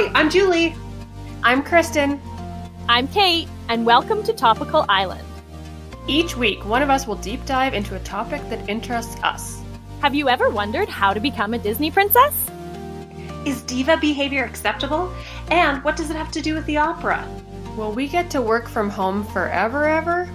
Hi, 0.00 0.10
I'm 0.14 0.30
Julie. 0.30 0.74
I'm 1.42 1.62
Kristen. 1.62 2.22
I'm 2.88 3.06
Kate, 3.06 3.46
and 3.68 3.84
welcome 3.84 4.22
to 4.22 4.32
Topical 4.32 4.86
Island. 4.88 5.28
Each 6.06 6.34
week, 6.34 6.64
one 6.64 6.80
of 6.80 6.88
us 6.88 7.06
will 7.06 7.16
deep 7.16 7.44
dive 7.44 7.74
into 7.74 7.94
a 7.94 8.00
topic 8.00 8.40
that 8.48 8.66
interests 8.66 9.22
us. 9.22 9.60
Have 10.00 10.14
you 10.14 10.30
ever 10.30 10.48
wondered 10.48 10.88
how 10.88 11.12
to 11.12 11.20
become 11.20 11.52
a 11.52 11.58
Disney 11.58 11.90
princess? 11.90 12.50
Is 13.44 13.60
diva 13.64 13.98
behavior 13.98 14.42
acceptable? 14.42 15.12
And 15.50 15.84
what 15.84 15.96
does 15.96 16.08
it 16.08 16.16
have 16.16 16.30
to 16.30 16.40
do 16.40 16.54
with 16.54 16.64
the 16.64 16.78
opera? 16.78 17.22
Will 17.76 17.92
we 17.92 18.08
get 18.08 18.30
to 18.30 18.40
work 18.40 18.70
from 18.70 18.88
home 18.88 19.22
forever, 19.26 19.84
ever? 19.84 20.30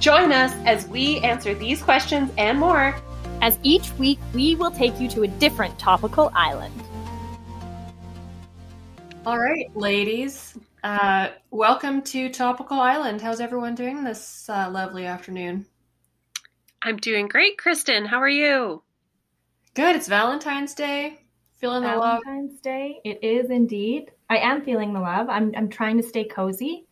Join 0.00 0.32
us 0.32 0.54
as 0.64 0.88
we 0.88 1.18
answer 1.18 1.52
these 1.52 1.82
questions 1.82 2.32
and 2.38 2.58
more. 2.58 2.96
As 3.42 3.58
each 3.62 3.92
week, 3.98 4.18
we 4.32 4.54
will 4.54 4.70
take 4.70 4.98
you 4.98 5.10
to 5.10 5.24
a 5.24 5.28
different 5.28 5.78
topical 5.78 6.32
island. 6.34 6.72
All 9.26 9.38
right, 9.38 9.74
ladies. 9.74 10.54
Uh, 10.82 11.30
welcome 11.50 12.02
to 12.02 12.28
Topical 12.28 12.78
Island. 12.78 13.22
How's 13.22 13.40
everyone 13.40 13.74
doing 13.74 14.04
this 14.04 14.46
uh, 14.50 14.68
lovely 14.70 15.06
afternoon? 15.06 15.64
I'm 16.82 16.98
doing 16.98 17.28
great, 17.28 17.56
Kristen. 17.56 18.04
How 18.04 18.18
are 18.18 18.28
you? 18.28 18.82
Good. 19.72 19.96
It's 19.96 20.08
Valentine's 20.08 20.74
Day. 20.74 21.22
Feeling 21.56 21.84
the 21.84 21.96
love. 21.96 22.20
Valentine's 22.26 22.60
Day. 22.60 23.00
It 23.02 23.18
is 23.22 23.48
indeed. 23.48 24.10
I 24.28 24.36
am 24.36 24.62
feeling 24.62 24.92
the 24.92 25.00
love. 25.00 25.30
I'm 25.30 25.54
I'm 25.56 25.70
trying 25.70 25.96
to 25.96 26.02
stay 26.02 26.24
cozy 26.24 26.86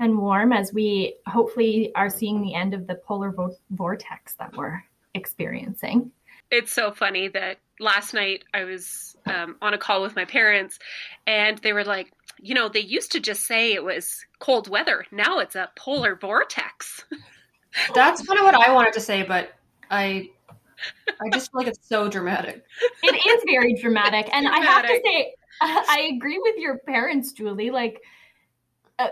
and 0.00 0.18
warm 0.18 0.52
as 0.52 0.74
we 0.74 1.14
hopefully 1.28 1.92
are 1.94 2.10
seeing 2.10 2.42
the 2.42 2.54
end 2.54 2.74
of 2.74 2.86
the 2.86 2.96
polar 2.96 3.30
vo- 3.30 3.56
vortex 3.70 4.34
that 4.34 4.54
we're 4.54 4.82
experiencing. 5.14 6.10
It's 6.50 6.74
so 6.74 6.92
funny 6.92 7.28
that 7.28 7.56
last 7.80 8.14
night 8.14 8.44
I 8.54 8.64
was 8.64 9.16
um, 9.26 9.56
on 9.60 9.74
a 9.74 9.78
call 9.78 10.02
with 10.02 10.16
my 10.16 10.24
parents, 10.24 10.78
and 11.26 11.58
they 11.58 11.72
were 11.72 11.84
like, 11.84 12.12
you 12.38 12.54
know, 12.54 12.68
they 12.68 12.80
used 12.80 13.12
to 13.12 13.20
just 13.20 13.46
say 13.46 13.72
it 13.72 13.84
was 13.84 14.24
cold 14.38 14.68
weather. 14.68 15.04
Now 15.10 15.38
it's 15.38 15.56
a 15.56 15.70
polar 15.76 16.16
vortex. 16.16 17.04
That's 17.94 18.26
kind 18.26 18.38
of 18.38 18.44
what 18.44 18.54
I 18.54 18.72
wanted 18.72 18.92
to 18.94 19.00
say, 19.00 19.22
but 19.22 19.52
I 19.90 20.30
I 21.08 21.28
just 21.32 21.50
feel 21.50 21.60
like 21.60 21.68
it's 21.68 21.88
so 21.88 22.08
dramatic. 22.08 22.64
It 23.02 23.14
is 23.14 23.42
very 23.46 23.74
dramatic, 23.74 24.28
and 24.32 24.48
I 24.48 24.58
have 24.58 24.86
to 24.86 25.00
say, 25.04 25.34
I 25.60 26.10
agree 26.14 26.38
with 26.38 26.56
your 26.56 26.78
parents, 26.78 27.32
Julie. 27.32 27.70
Like, 27.70 28.00
uh, 28.98 29.08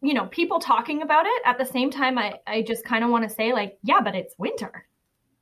you 0.00 0.14
know, 0.14 0.26
people 0.26 0.60
talking 0.60 1.02
about 1.02 1.26
it 1.26 1.42
at 1.44 1.58
the 1.58 1.66
same 1.66 1.90
time. 1.90 2.16
I 2.16 2.38
I 2.46 2.62
just 2.62 2.84
kind 2.84 3.04
of 3.04 3.10
want 3.10 3.28
to 3.28 3.34
say, 3.34 3.52
like, 3.52 3.78
yeah, 3.82 4.00
but 4.00 4.14
it's 4.14 4.34
winter. 4.38 4.86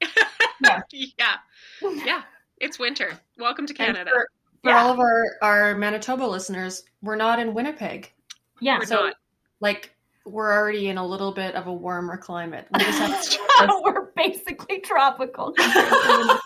yeah. 0.92 1.36
Yeah. 1.82 2.22
It's 2.60 2.78
winter. 2.78 3.18
Welcome 3.38 3.66
to 3.66 3.72
And 3.72 3.94
Canada. 3.96 4.10
for, 4.12 4.28
for 4.62 4.70
Yeah. 4.70 4.82
all 4.82 4.92
of 4.92 4.98
our, 4.98 5.24
our 5.42 5.74
Manitoba 5.76 6.24
listeners, 6.24 6.82
we're 7.02 7.16
not 7.16 7.38
in 7.38 7.54
Winnipeg. 7.54 8.12
Yeah, 8.60 8.78
We're 8.78 8.86
so- 8.86 8.94
not. 9.06 9.14
Like 9.60 9.94
we're 10.24 10.52
already 10.52 10.88
in 10.88 10.98
a 10.98 11.06
little 11.06 11.32
bit 11.32 11.54
of 11.54 11.66
a 11.66 11.72
warmer 11.72 12.16
climate. 12.16 12.68
We 12.74 12.80
just 12.80 12.98
have 13.00 13.24
so 13.70 13.82
we're 13.82 14.10
basically 14.12 14.80
tropical. 14.80 15.52
compared 15.52 15.88
to 15.88 16.08
Winnipeg. 16.08 16.40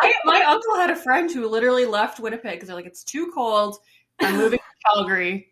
I, 0.00 0.14
my 0.24 0.40
uncle 0.42 0.76
had 0.76 0.90
a 0.90 0.96
friend 0.96 1.30
who 1.30 1.46
literally 1.48 1.84
left 1.84 2.20
Winnipeg 2.20 2.52
because 2.54 2.68
they're 2.68 2.76
like, 2.76 2.86
it's 2.86 3.04
too 3.04 3.30
cold. 3.34 3.76
I'm 4.20 4.36
moving 4.38 4.58
to 4.60 4.94
Calgary. 4.94 5.48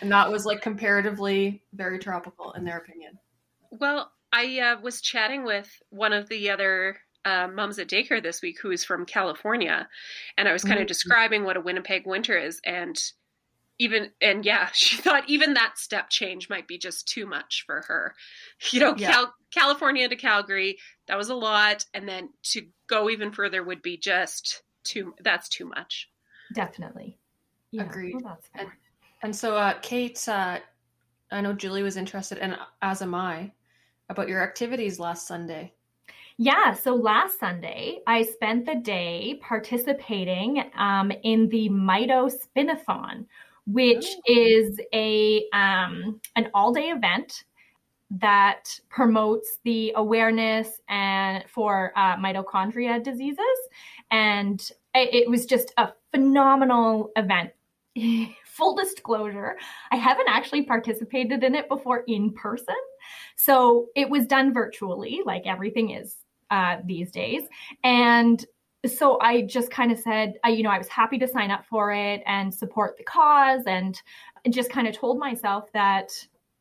And 0.00 0.10
that 0.12 0.30
was 0.30 0.44
like 0.46 0.62
comparatively 0.62 1.62
very 1.74 1.98
tropical 1.98 2.52
in 2.52 2.64
their 2.64 2.78
opinion. 2.78 3.18
Well, 3.70 4.10
I 4.32 4.58
uh, 4.60 4.80
was 4.80 5.00
chatting 5.00 5.44
with 5.44 5.70
one 5.90 6.12
of 6.12 6.28
the 6.28 6.50
other 6.50 6.98
uh, 7.24 7.48
moms 7.48 7.78
at 7.78 7.88
daycare 7.88 8.22
this 8.22 8.40
week 8.42 8.58
who 8.60 8.70
is 8.70 8.84
from 8.84 9.04
California, 9.06 9.88
and 10.36 10.48
I 10.48 10.52
was 10.52 10.64
kind 10.64 10.78
of 10.80 10.84
Mhm. 10.84 10.88
describing 10.88 11.44
what 11.44 11.56
a 11.56 11.60
Winnipeg 11.60 12.06
winter 12.06 12.36
is, 12.38 12.60
and 12.64 12.98
even 13.80 14.10
and 14.20 14.44
yeah, 14.44 14.68
she 14.72 14.96
thought 14.96 15.28
even 15.28 15.54
that 15.54 15.78
step 15.78 16.10
change 16.10 16.48
might 16.48 16.66
be 16.66 16.78
just 16.78 17.06
too 17.08 17.26
much 17.26 17.64
for 17.66 17.82
her. 17.86 18.14
You 18.72 18.80
know, 18.80 18.94
Yeah. 18.96 19.12
Cal- 19.12 19.34
California 19.52 20.08
to 20.08 20.16
Calgary, 20.16 20.78
that 21.06 21.16
was 21.16 21.28
a 21.28 21.34
lot, 21.34 21.84
and 21.94 22.08
then 22.08 22.30
to 22.44 22.66
go 22.86 23.08
even 23.10 23.30
further 23.32 23.62
would 23.62 23.82
be 23.82 23.96
just 23.96 24.62
too. 24.84 25.14
That's 25.20 25.48
too 25.48 25.66
much. 25.66 26.10
Definitely. 26.54 27.18
Yeah, 27.70 27.84
Agreed. 27.84 28.14
well, 28.14 28.34
that's 28.34 28.48
fair. 28.48 28.76
And 29.22 29.34
so, 29.36 29.54
uh, 29.56 29.74
Kate, 29.82 30.26
uh, 30.28 30.58
I 31.30 31.40
know 31.42 31.52
Julie 31.52 31.82
was 31.82 31.96
interested, 31.98 32.38
and 32.38 32.56
as 32.80 33.02
am 33.02 33.14
I, 33.14 33.52
about 34.08 34.28
your 34.28 34.42
activities 34.42 34.98
last 34.98 35.26
Sunday. 35.26 35.74
Yeah, 36.40 36.72
so 36.72 36.94
last 36.94 37.40
Sunday, 37.40 37.98
I 38.06 38.22
spent 38.22 38.64
the 38.64 38.76
day 38.76 39.40
participating 39.42 40.70
um, 40.76 41.10
in 41.24 41.48
the 41.48 41.68
Mito 41.68 42.30
Spinathon, 42.30 43.26
which 43.66 44.06
Oh. 44.06 44.22
is 44.26 44.80
a 44.94 45.48
um, 45.52 46.20
an 46.36 46.48
all 46.54 46.72
day 46.72 46.90
event 46.90 47.42
that 48.10 48.78
promotes 48.88 49.58
the 49.64 49.92
awareness 49.96 50.80
and 50.88 51.44
for 51.48 51.92
uh, 51.96 52.16
mitochondria 52.16 53.02
diseases, 53.02 53.58
and 54.12 54.70
it, 54.94 55.14
it 55.14 55.30
was 55.30 55.46
just 55.46 55.72
a 55.78 55.88
phenomenal 56.12 57.10
event. 57.16 57.50
Full 58.46 58.76
disclosure, 58.76 59.56
I 59.92 59.96
haven't 59.96 60.28
actually 60.28 60.62
participated 60.64 61.44
in 61.44 61.54
it 61.56 61.68
before 61.68 62.04
in 62.08 62.32
person. 62.32 62.76
So 63.36 63.88
it 63.96 64.08
was 64.10 64.26
done 64.26 64.52
virtually, 64.54 65.20
like 65.24 65.46
everything 65.46 65.90
is 65.90 66.16
uh, 66.50 66.78
these 66.84 67.10
days. 67.10 67.42
And 67.84 68.44
so 68.86 69.18
I 69.20 69.42
just 69.42 69.70
kind 69.70 69.90
of 69.90 69.98
said, 69.98 70.34
I, 70.44 70.50
you 70.50 70.62
know, 70.62 70.70
I 70.70 70.78
was 70.78 70.88
happy 70.88 71.18
to 71.18 71.28
sign 71.28 71.50
up 71.50 71.64
for 71.66 71.92
it 71.92 72.22
and 72.26 72.54
support 72.54 72.96
the 72.96 73.04
cause, 73.04 73.62
and 73.66 74.00
just 74.50 74.70
kind 74.70 74.86
of 74.86 74.94
told 74.96 75.18
myself 75.18 75.70
that, 75.72 76.10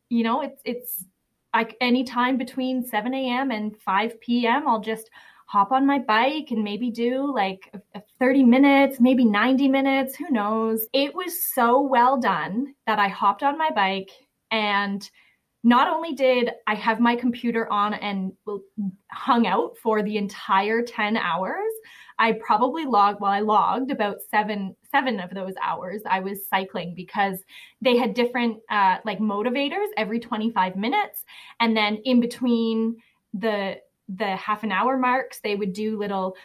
you 0.10 0.24
know, 0.24 0.42
it's 0.42 0.62
it's 0.66 1.06
like 1.54 1.76
any 1.82 2.04
time 2.04 2.38
between 2.38 2.84
7 2.84 3.14
a.m. 3.14 3.52
and 3.52 3.78
5 3.78 4.20
p.m. 4.20 4.68
I'll 4.68 4.82
just 4.82 5.10
hop 5.46 5.72
on 5.72 5.86
my 5.86 5.98
bike 5.98 6.48
and 6.52 6.64
maybe 6.64 6.92
do 6.92 7.34
like 7.34 7.70
a- 7.74 8.00
a 8.00 8.02
30 8.20 8.44
minutes, 8.44 9.00
maybe 9.00 9.24
90 9.24 9.68
minutes, 9.70 10.16
who 10.16 10.30
knows. 10.30 10.86
It 10.92 11.16
was 11.16 11.42
so 11.54 11.82
well 11.82 12.18
done 12.18 12.76
that 12.86 13.00
I 13.00 13.08
hopped 13.08 13.44
on 13.44 13.58
my 13.58 13.70
bike 13.72 14.12
and 14.52 15.10
not 15.68 15.90
only 15.90 16.14
did 16.14 16.52
I 16.66 16.76
have 16.76 17.02
my 17.02 17.18
computer 17.18 17.70
on 17.70 17.94
and 17.96 18.32
hung 19.12 19.46
out 19.46 19.78
for 19.84 20.02
the 20.02 20.16
entire 20.16 20.82
10 20.82 21.18
hours, 21.18 21.74
I 22.18 22.40
probably 22.40 22.86
logged, 22.86 23.20
well, 23.20 23.34
I 23.34 23.42
logged 23.42 23.92
about 23.92 24.20
seven, 24.32 24.78
seven 24.90 25.20
of 25.20 25.30
those 25.32 25.56
hours 25.62 26.04
I 26.10 26.22
was 26.22 26.48
cycling 26.48 26.94
because 26.96 27.44
they 27.82 27.98
had 27.98 28.14
different 28.14 28.60
uh, 28.72 29.00
like 29.04 29.20
motivators 29.20 29.88
every 29.98 30.22
25 30.22 30.78
minutes. 30.78 31.26
And 31.60 31.76
then 31.76 31.98
in 32.06 32.22
between 32.22 32.96
the, 33.34 33.76
the 34.08 34.38
half 34.38 34.64
an 34.64 34.72
hour 34.72 34.98
marks, 34.98 35.42
they 35.42 35.56
would 35.56 35.74
do 35.74 36.00
little 36.00 36.38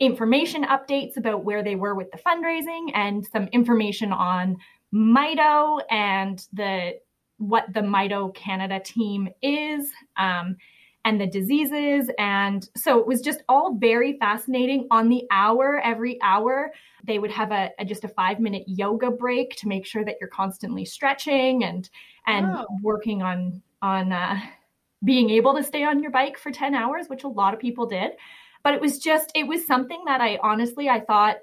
information 0.00 0.64
updates 0.64 1.16
about 1.16 1.44
where 1.44 1.64
they 1.64 1.76
were 1.76 1.94
with 1.94 2.10
the 2.10 2.18
fundraising 2.18 2.90
and 2.92 3.26
some 3.32 3.48
information 3.52 4.12
on 4.12 4.58
Mito 4.92 5.80
and 5.90 6.46
the 6.52 6.98
what 7.38 7.72
the 7.72 7.80
Mito 7.80 8.34
Canada 8.34 8.80
team 8.80 9.28
is 9.42 9.90
um, 10.16 10.56
and 11.04 11.20
the 11.20 11.26
diseases. 11.26 12.10
And 12.18 12.68
so 12.76 12.98
it 12.98 13.06
was 13.06 13.20
just 13.20 13.42
all 13.48 13.74
very 13.74 14.18
fascinating. 14.18 14.86
On 14.90 15.08
the 15.08 15.24
hour, 15.30 15.80
every 15.84 16.20
hour, 16.22 16.72
they 17.04 17.18
would 17.18 17.30
have 17.30 17.52
a, 17.52 17.70
a 17.78 17.84
just 17.84 18.04
a 18.04 18.08
five 18.08 18.40
minute 18.40 18.64
yoga 18.66 19.10
break 19.10 19.56
to 19.56 19.68
make 19.68 19.86
sure 19.86 20.04
that 20.04 20.16
you're 20.20 20.30
constantly 20.30 20.84
stretching 20.84 21.64
and 21.64 21.88
and 22.26 22.46
Wow. 22.46 22.66
working 22.82 23.22
on 23.22 23.62
on 23.82 24.12
uh, 24.12 24.40
being 25.04 25.30
able 25.30 25.54
to 25.54 25.62
stay 25.62 25.84
on 25.84 26.02
your 26.02 26.10
bike 26.10 26.38
for 26.38 26.50
10 26.50 26.74
hours, 26.74 27.08
which 27.08 27.24
a 27.24 27.28
lot 27.28 27.54
of 27.54 27.60
people 27.60 27.86
did. 27.86 28.12
But 28.64 28.74
it 28.74 28.80
was 28.80 28.98
just, 28.98 29.30
it 29.34 29.46
was 29.46 29.66
something 29.66 30.02
that 30.06 30.20
I 30.20 30.38
honestly, 30.42 30.88
I 30.88 31.00
thought, 31.00 31.36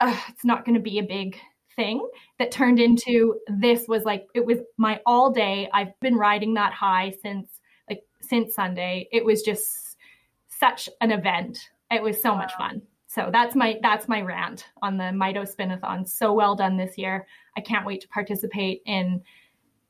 it's 0.00 0.44
not 0.44 0.64
going 0.64 0.74
to 0.74 0.80
be 0.80 0.98
a 0.98 1.02
big 1.02 1.36
thing 1.76 2.06
that 2.38 2.50
turned 2.50 2.80
into 2.80 3.38
this 3.48 3.86
was 3.88 4.04
like 4.04 4.26
it 4.34 4.44
was 4.44 4.58
my 4.76 5.00
all 5.06 5.30
day. 5.30 5.68
I've 5.72 5.98
been 6.00 6.16
riding 6.16 6.54
that 6.54 6.72
high 6.72 7.14
since 7.22 7.48
like 7.88 8.02
since 8.20 8.54
sunday. 8.54 9.08
It 9.12 9.24
was 9.24 9.42
just 9.42 9.96
such 10.48 10.88
an 11.00 11.12
event. 11.12 11.58
It 11.90 12.02
was 12.02 12.20
so 12.20 12.34
much 12.34 12.52
fun. 12.54 12.82
So 13.06 13.28
that's 13.32 13.54
my 13.54 13.78
that's 13.82 14.08
my 14.08 14.20
rant 14.22 14.66
on 14.82 14.96
the 14.96 15.04
mito 15.04 15.46
spinathon. 15.46 16.08
So 16.08 16.32
well 16.32 16.54
done 16.54 16.76
this 16.76 16.96
year. 16.96 17.26
I 17.56 17.60
can't 17.60 17.86
wait 17.86 18.00
to 18.02 18.08
participate 18.08 18.82
in 18.86 19.22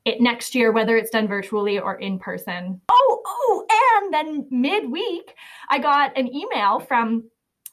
it 0.05 0.19
next 0.19 0.53
year 0.53 0.73
whether 0.73 0.97
it's 0.97 1.09
done 1.09 1.27
virtually 1.27 1.79
or 1.79 1.95
in 1.95 2.19
person. 2.19 2.81
Oh 2.91 3.21
oh 3.25 3.65
and 4.03 4.13
then 4.13 4.47
midweek 4.49 5.35
i 5.69 5.77
got 5.77 6.15
an 6.17 6.33
email 6.33 6.79
from 6.79 7.23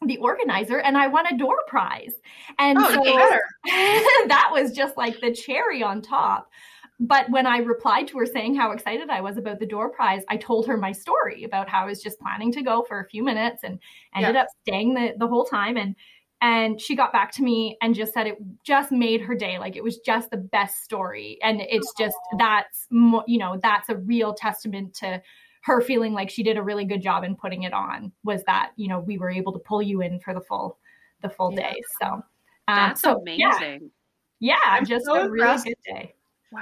the 0.06 0.16
organizer 0.18 0.78
and 0.78 0.96
I 0.96 1.08
won 1.08 1.26
a 1.26 1.36
door 1.36 1.58
prize. 1.66 2.14
And 2.58 2.78
Oh, 2.80 2.92
so 2.92 3.02
that 4.28 4.48
was 4.50 4.72
just 4.72 4.96
like 4.96 5.20
the 5.20 5.32
cherry 5.32 5.82
on 5.82 6.02
top. 6.02 6.50
But 6.98 7.30
when 7.30 7.46
I 7.46 7.58
replied 7.58 8.08
to 8.08 8.18
her 8.18 8.26
saying 8.26 8.56
how 8.56 8.72
excited 8.72 9.08
I 9.08 9.22
was 9.22 9.38
about 9.38 9.58
the 9.58 9.66
door 9.66 9.90
prize, 9.90 10.22
I 10.28 10.36
told 10.36 10.66
her 10.66 10.76
my 10.76 10.92
story 10.92 11.44
about 11.44 11.68
how 11.68 11.82
I 11.82 11.86
was 11.86 12.02
just 12.02 12.20
planning 12.20 12.52
to 12.52 12.62
go 12.62 12.82
for 12.86 13.00
a 13.00 13.08
few 13.08 13.24
minutes 13.24 13.62
and 13.64 13.78
ended 14.14 14.36
up 14.36 14.48
staying 14.66 14.94
the, 14.94 15.14
the 15.16 15.26
whole 15.26 15.44
time. 15.44 15.78
And 15.78 15.96
and 16.42 16.80
she 16.80 16.96
got 16.96 17.12
back 17.12 17.32
to 17.32 17.42
me 17.42 17.76
and 17.82 17.94
just 17.94 18.14
said 18.14 18.26
it 18.26 18.38
just 18.64 18.90
made 18.90 19.20
her 19.20 19.34
day 19.34 19.58
like 19.58 19.76
it 19.76 19.84
was 19.84 19.98
just 19.98 20.30
the 20.30 20.38
best 20.38 20.82
story 20.82 21.38
and 21.42 21.60
it's 21.60 21.92
just 21.98 22.16
that's 22.38 22.86
you 22.90 23.38
know 23.38 23.58
that's 23.62 23.90
a 23.90 23.96
real 23.96 24.32
testament 24.32 24.94
to 24.94 25.20
her 25.62 25.80
feeling 25.80 26.12
like 26.14 26.30
she 26.30 26.42
did 26.42 26.56
a 26.56 26.62
really 26.62 26.84
good 26.84 27.02
job 27.02 27.22
in 27.24 27.36
putting 27.36 27.64
it 27.64 27.72
on 27.72 28.12
was 28.24 28.42
that 28.44 28.72
you 28.76 28.88
know 28.88 29.00
we 29.00 29.18
were 29.18 29.30
able 29.30 29.52
to 29.52 29.58
pull 29.58 29.82
you 29.82 30.00
in 30.02 30.18
for 30.20 30.32
the 30.34 30.40
full 30.40 30.78
the 31.22 31.28
full 31.28 31.52
Yeah. 31.52 31.70
day. 31.72 31.82
So 32.00 32.06
um, 32.08 32.22
That's 32.68 33.00
so, 33.02 33.22
yeah, 33.26 33.56
amazing. 33.56 33.90
yeah 34.38 34.56
I'm 34.64 34.86
just 34.86 35.04
so 35.06 35.14
a 35.20 35.28
really 35.30 35.58
good 35.62 35.74
day. 35.84 36.14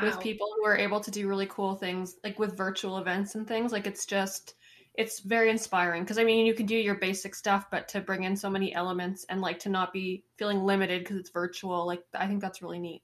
with 0.03 0.19
people 0.21 0.49
who 0.57 0.65
are 0.67 0.77
able 0.77 1.01
to 1.01 1.11
do 1.11 1.29
really 1.29 1.47
cool 1.47 1.75
things 1.77 2.17
like 2.25 2.39
with 2.39 2.57
virtual 2.57 2.99
events 2.99 3.35
and 3.35 3.47
things 3.47 3.73
like 3.73 3.87
it's 3.87 4.05
just 4.07 4.55
it's 4.95 5.21
very 5.21 5.49
inspiring. 5.51 6.03
Because 6.03 6.19
i 6.19 6.25
mean 6.25 6.45
you 6.45 6.55
can 6.55 6.67
do 6.67 6.75
your 6.77 6.97
basic 6.97 7.35
stuff 7.35 7.67
but 7.71 7.87
to 7.89 8.01
bring 8.01 8.25
in 8.25 8.37
so 8.37 8.51
many 8.51 8.75
elements 8.75 9.25
and 9.29 9.41
like 9.41 9.59
to 9.61 9.69
not 9.69 9.93
be 9.93 10.25
feeling 10.37 10.65
limited 10.65 11.03
because 11.03 11.17
it's 11.19 11.31
virtual 11.31 11.87
like 11.87 12.03
i 12.15 12.27
think 12.27 12.41
that's 12.41 12.63
really 12.63 12.79
neat 12.81 13.03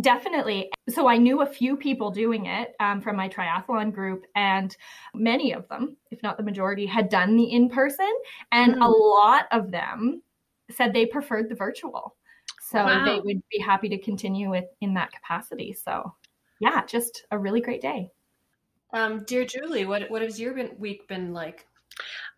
Definitely. 0.00 0.70
So 0.88 1.06
I 1.06 1.18
knew 1.18 1.42
a 1.42 1.46
few 1.46 1.76
people 1.76 2.10
doing 2.10 2.46
it 2.46 2.74
um, 2.80 3.02
from 3.02 3.14
my 3.14 3.28
triathlon 3.28 3.92
group, 3.92 4.24
and 4.34 4.74
many 5.14 5.52
of 5.52 5.68
them, 5.68 5.98
if 6.10 6.22
not 6.22 6.38
the 6.38 6.42
majority, 6.42 6.86
had 6.86 7.10
done 7.10 7.36
the 7.36 7.44
in 7.52 7.68
person, 7.68 8.10
and 8.52 8.74
a 8.80 8.88
Mm. 8.88 8.90
lot 8.90 9.46
of 9.52 9.70
them 9.70 10.22
said 10.70 10.94
they 10.94 11.04
preferred 11.04 11.50
the 11.50 11.54
virtual. 11.54 12.16
So 12.58 13.00
they 13.04 13.20
would 13.20 13.42
be 13.50 13.58
happy 13.58 13.90
to 13.90 13.98
continue 14.00 14.48
with 14.48 14.64
in 14.80 14.94
that 14.94 15.12
capacity. 15.12 15.74
So, 15.74 16.14
yeah, 16.58 16.86
just 16.86 17.26
a 17.30 17.38
really 17.38 17.60
great 17.60 17.82
day. 17.82 18.08
um 18.92 19.24
dear 19.24 19.44
julie 19.44 19.84
what 19.84 20.10
what 20.10 20.22
has 20.22 20.38
your 20.40 20.54
been, 20.54 20.76
week 20.78 21.06
been 21.08 21.32
like 21.32 21.66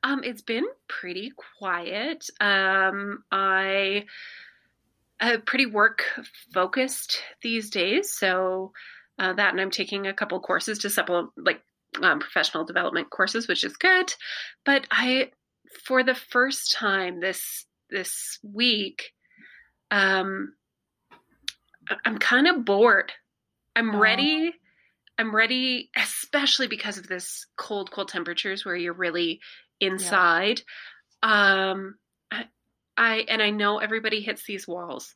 Um, 0.02 0.22
it's 0.24 0.42
been 0.42 0.66
pretty 0.88 1.32
quiet. 1.58 2.28
Um, 2.40 3.24
I 3.30 4.04
uh, 5.24 5.38
pretty 5.46 5.66
work 5.66 6.04
focused 6.52 7.20
these 7.42 7.70
days, 7.70 8.10
so 8.10 8.72
uh, 9.18 9.32
that 9.32 9.52
and 9.52 9.60
I'm 9.60 9.70
taking 9.70 10.06
a 10.06 10.12
couple 10.12 10.38
courses 10.40 10.78
to 10.80 10.90
supplement, 10.90 11.30
like 11.36 11.62
um, 12.02 12.18
professional 12.18 12.64
development 12.64 13.08
courses, 13.10 13.48
which 13.48 13.64
is 13.64 13.76
good. 13.76 14.12
But 14.66 14.86
I, 14.90 15.30
for 15.84 16.02
the 16.02 16.14
first 16.14 16.72
time 16.72 17.20
this 17.20 17.64
this 17.88 18.38
week, 18.42 19.12
um, 19.90 20.52
I'm 22.04 22.18
kind 22.18 22.46
of 22.46 22.64
bored. 22.64 23.12
I'm 23.76 23.98
ready. 23.98 24.52
I'm 25.16 25.34
ready, 25.34 25.90
especially 25.96 26.66
because 26.66 26.98
of 26.98 27.06
this 27.06 27.46
cold, 27.56 27.90
cold 27.90 28.08
temperatures 28.08 28.64
where 28.64 28.76
you're 28.76 28.92
really 28.92 29.40
inside. 29.80 30.60
Um, 31.22 31.94
I, 32.96 33.14
I 33.18 33.24
and 33.28 33.42
I 33.42 33.50
know 33.50 33.78
everybody 33.78 34.20
hits 34.20 34.44
these 34.46 34.66
walls, 34.68 35.14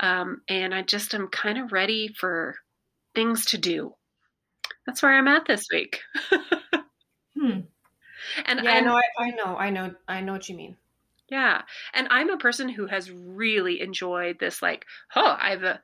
um, 0.00 0.42
and 0.48 0.74
I 0.74 0.82
just 0.82 1.14
am 1.14 1.28
kind 1.28 1.58
of 1.58 1.72
ready 1.72 2.08
for 2.08 2.56
things 3.14 3.46
to 3.46 3.58
do. 3.58 3.94
That's 4.86 5.02
where 5.02 5.12
I'm 5.12 5.28
at 5.28 5.46
this 5.46 5.66
week. 5.72 6.00
Hmm. 7.38 7.60
And 8.44 8.60
yeah 8.62 8.76
and- 8.78 8.86
no 8.86 8.96
I, 8.96 9.02
I 9.18 9.30
know 9.30 9.56
i 9.56 9.70
know 9.70 9.94
i 10.08 10.20
know 10.20 10.32
what 10.32 10.48
you 10.48 10.56
mean 10.56 10.76
Yeah. 11.28 11.62
And 11.94 12.08
I'm 12.10 12.30
a 12.30 12.36
person 12.38 12.68
who 12.68 12.86
has 12.86 13.10
really 13.10 13.80
enjoyed 13.80 14.38
this 14.40 14.60
like, 14.62 14.84
oh, 15.14 15.36
I 15.40 15.50
have 15.50 15.62
a, 15.62 15.80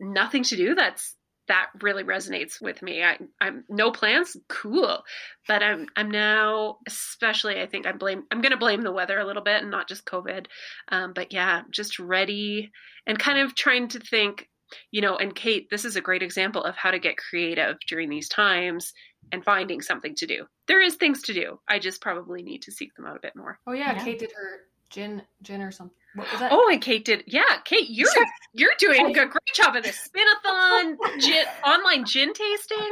nothing 0.00 0.44
to 0.44 0.56
do. 0.56 0.74
That's 0.76 1.16
that 1.48 1.66
really 1.82 2.04
resonates 2.04 2.60
with 2.60 2.80
me. 2.82 3.02
I 3.02 3.18
I'm 3.40 3.64
no 3.68 3.90
plans, 3.90 4.36
cool. 4.48 5.02
But 5.46 5.62
I'm 5.62 5.86
I'm 5.96 6.10
now 6.10 6.78
especially 6.86 7.60
I 7.60 7.66
think 7.66 7.86
I'm 7.86 7.98
blame 7.98 8.24
I'm 8.30 8.40
gonna 8.40 8.56
blame 8.56 8.82
the 8.82 8.92
weather 8.92 9.18
a 9.18 9.24
little 9.26 9.42
bit 9.42 9.62
and 9.62 9.70
not 9.70 9.88
just 9.88 10.06
COVID. 10.06 10.46
Um, 10.88 11.12
but 11.14 11.32
yeah, 11.32 11.62
just 11.70 11.98
ready 11.98 12.70
and 13.06 13.18
kind 13.18 13.38
of 13.38 13.54
trying 13.54 13.88
to 13.88 14.00
think, 14.00 14.48
you 14.90 15.00
know, 15.02 15.16
and 15.16 15.34
Kate, 15.34 15.68
this 15.70 15.84
is 15.84 15.96
a 15.96 16.00
great 16.00 16.22
example 16.22 16.62
of 16.64 16.76
how 16.76 16.90
to 16.90 16.98
get 16.98 17.16
creative 17.18 17.76
during 17.86 18.08
these 18.08 18.28
times 18.28 18.92
and 19.32 19.44
finding 19.44 19.80
something 19.80 20.14
to 20.16 20.26
do. 20.26 20.46
There 20.68 20.80
is 20.82 20.94
things 20.96 21.22
to 21.22 21.34
do. 21.34 21.58
I 21.68 21.78
just 21.78 22.00
probably 22.00 22.42
need 22.42 22.62
to 22.62 22.72
seek 22.72 22.94
them 22.94 23.06
out 23.06 23.16
a 23.16 23.20
bit 23.20 23.36
more. 23.36 23.58
oh 23.66 23.72
yeah, 23.72 23.92
Yeah. 23.92 24.04
kate 24.04 24.18
did 24.18 24.32
her 24.32 24.60
gin 24.90 25.22
gin 25.42 25.60
or 25.62 25.70
something 25.72 25.96
what 25.96 25.98
was 25.98 25.98
that 25.98 26.03
Oh, 26.18 26.68
and 26.70 26.80
Kate 26.80 27.04
did. 27.04 27.24
Yeah, 27.26 27.42
Kate, 27.64 27.88
you're 27.90 28.08
you're 28.52 28.70
doing 28.78 29.06
a 29.06 29.12
great 29.12 29.54
job 29.54 29.74
of 29.76 29.82
this 29.82 30.08
spinathon 30.08 30.96
gin, 31.20 31.44
online 31.66 32.04
gin 32.04 32.32
tasting. 32.32 32.90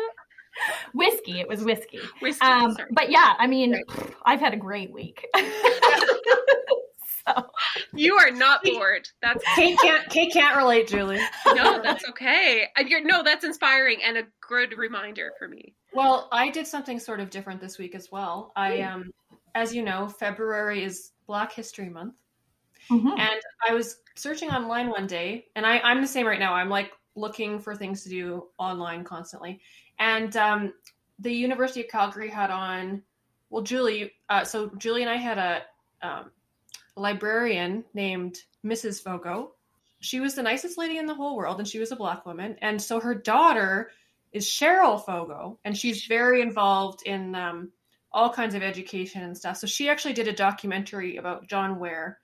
Whiskey, 0.92 1.40
it 1.40 1.48
was 1.48 1.64
whiskey. 1.64 2.00
Whiskey, 2.20 2.44
Um, 2.44 2.76
but 2.90 3.10
yeah, 3.10 3.34
I 3.38 3.46
mean, 3.46 3.72
Right. 3.72 4.14
I've 4.24 4.40
had 4.40 4.52
a 4.52 4.56
great 4.56 4.92
week. 4.92 5.26
so, 7.26 7.46
you 7.94 8.14
are 8.16 8.30
not 8.30 8.62
bored. 8.64 9.08
That's 9.22 9.42
kate 9.54 9.78
can't 9.80 10.08
kate 10.10 10.32
can't 10.32 10.56
relate 10.56 10.88
julie 10.88 11.20
no, 11.54 11.80
that's 11.82 12.06
okay. 12.10 12.66
You're 12.86 13.02
no, 13.04 13.22
that's 13.22 13.44
inspiring 13.44 13.98
and 14.04 14.18
a 14.18 14.24
good 14.46 14.76
reminder 14.76 15.32
for 15.38 15.48
me. 15.48 15.74
Well, 15.94 16.28
I 16.32 16.50
did 16.50 16.66
something 16.66 16.98
sort 16.98 17.20
of 17.20 17.30
different 17.30 17.60
this 17.60 17.78
week 17.78 17.94
as 17.94 18.10
well. 18.10 18.52
I 18.56 18.80
um 18.82 19.12
as 19.54 19.74
you 19.74 19.82
know, 19.82 20.08
February 20.08 20.82
is 20.82 21.12
Black 21.26 21.52
History 21.52 21.88
Month. 21.88 22.14
Mhm. 22.90 23.18
And 23.18 23.40
I 23.68 23.74
was 23.74 23.96
searching 24.14 24.50
online 24.50 24.90
one 24.90 25.06
day, 25.06 25.46
and 25.56 25.66
I, 25.66 25.78
I'm 25.80 26.00
the 26.00 26.08
same 26.08 26.26
right 26.26 26.38
now. 26.38 26.54
I'm 26.54 26.68
like 26.68 26.92
looking 27.14 27.58
for 27.58 27.74
things 27.74 28.02
to 28.04 28.08
do 28.08 28.48
online 28.58 29.04
constantly. 29.04 29.60
And 29.98 30.36
um, 30.36 30.72
the 31.18 31.32
University 31.32 31.82
of 31.82 31.88
Calgary 31.88 32.28
had 32.28 32.50
on, 32.50 33.02
well, 33.50 33.62
Julie, 33.62 34.12
uh, 34.28 34.44
so 34.44 34.70
Julie 34.78 35.02
and 35.02 35.10
I 35.10 35.16
had 35.16 35.38
a 35.38 35.62
um, 36.02 36.30
librarian 36.96 37.84
named 37.94 38.38
Mrs. 38.64 39.02
Foggo. 39.02 39.50
She 40.00 40.20
was 40.20 40.34
the 40.34 40.42
nicest 40.42 40.78
lady 40.78 40.98
in 40.98 41.06
the 41.06 41.14
whole 41.14 41.36
world, 41.36 41.58
and 41.58 41.68
she 41.68 41.78
was 41.78 41.92
a 41.92 41.96
black 41.96 42.26
woman. 42.26 42.56
And 42.60 42.80
so 42.80 42.98
her 42.98 43.14
daughter 43.14 43.90
is 44.32 44.46
Cheryl 44.46 45.04
Foggo, 45.04 45.58
and 45.64 45.76
she's 45.76 46.06
very 46.06 46.40
involved 46.40 47.02
in 47.06 47.34
um, 47.34 47.70
all 48.10 48.30
kinds 48.30 48.54
of 48.54 48.62
education 48.62 49.22
and 49.22 49.36
stuff. 49.36 49.58
So 49.58 49.66
she 49.66 49.88
actually 49.88 50.14
did 50.14 50.28
a 50.28 50.32
documentary 50.32 51.18
about 51.18 51.46
John 51.46 51.78
Ware, 51.78 52.18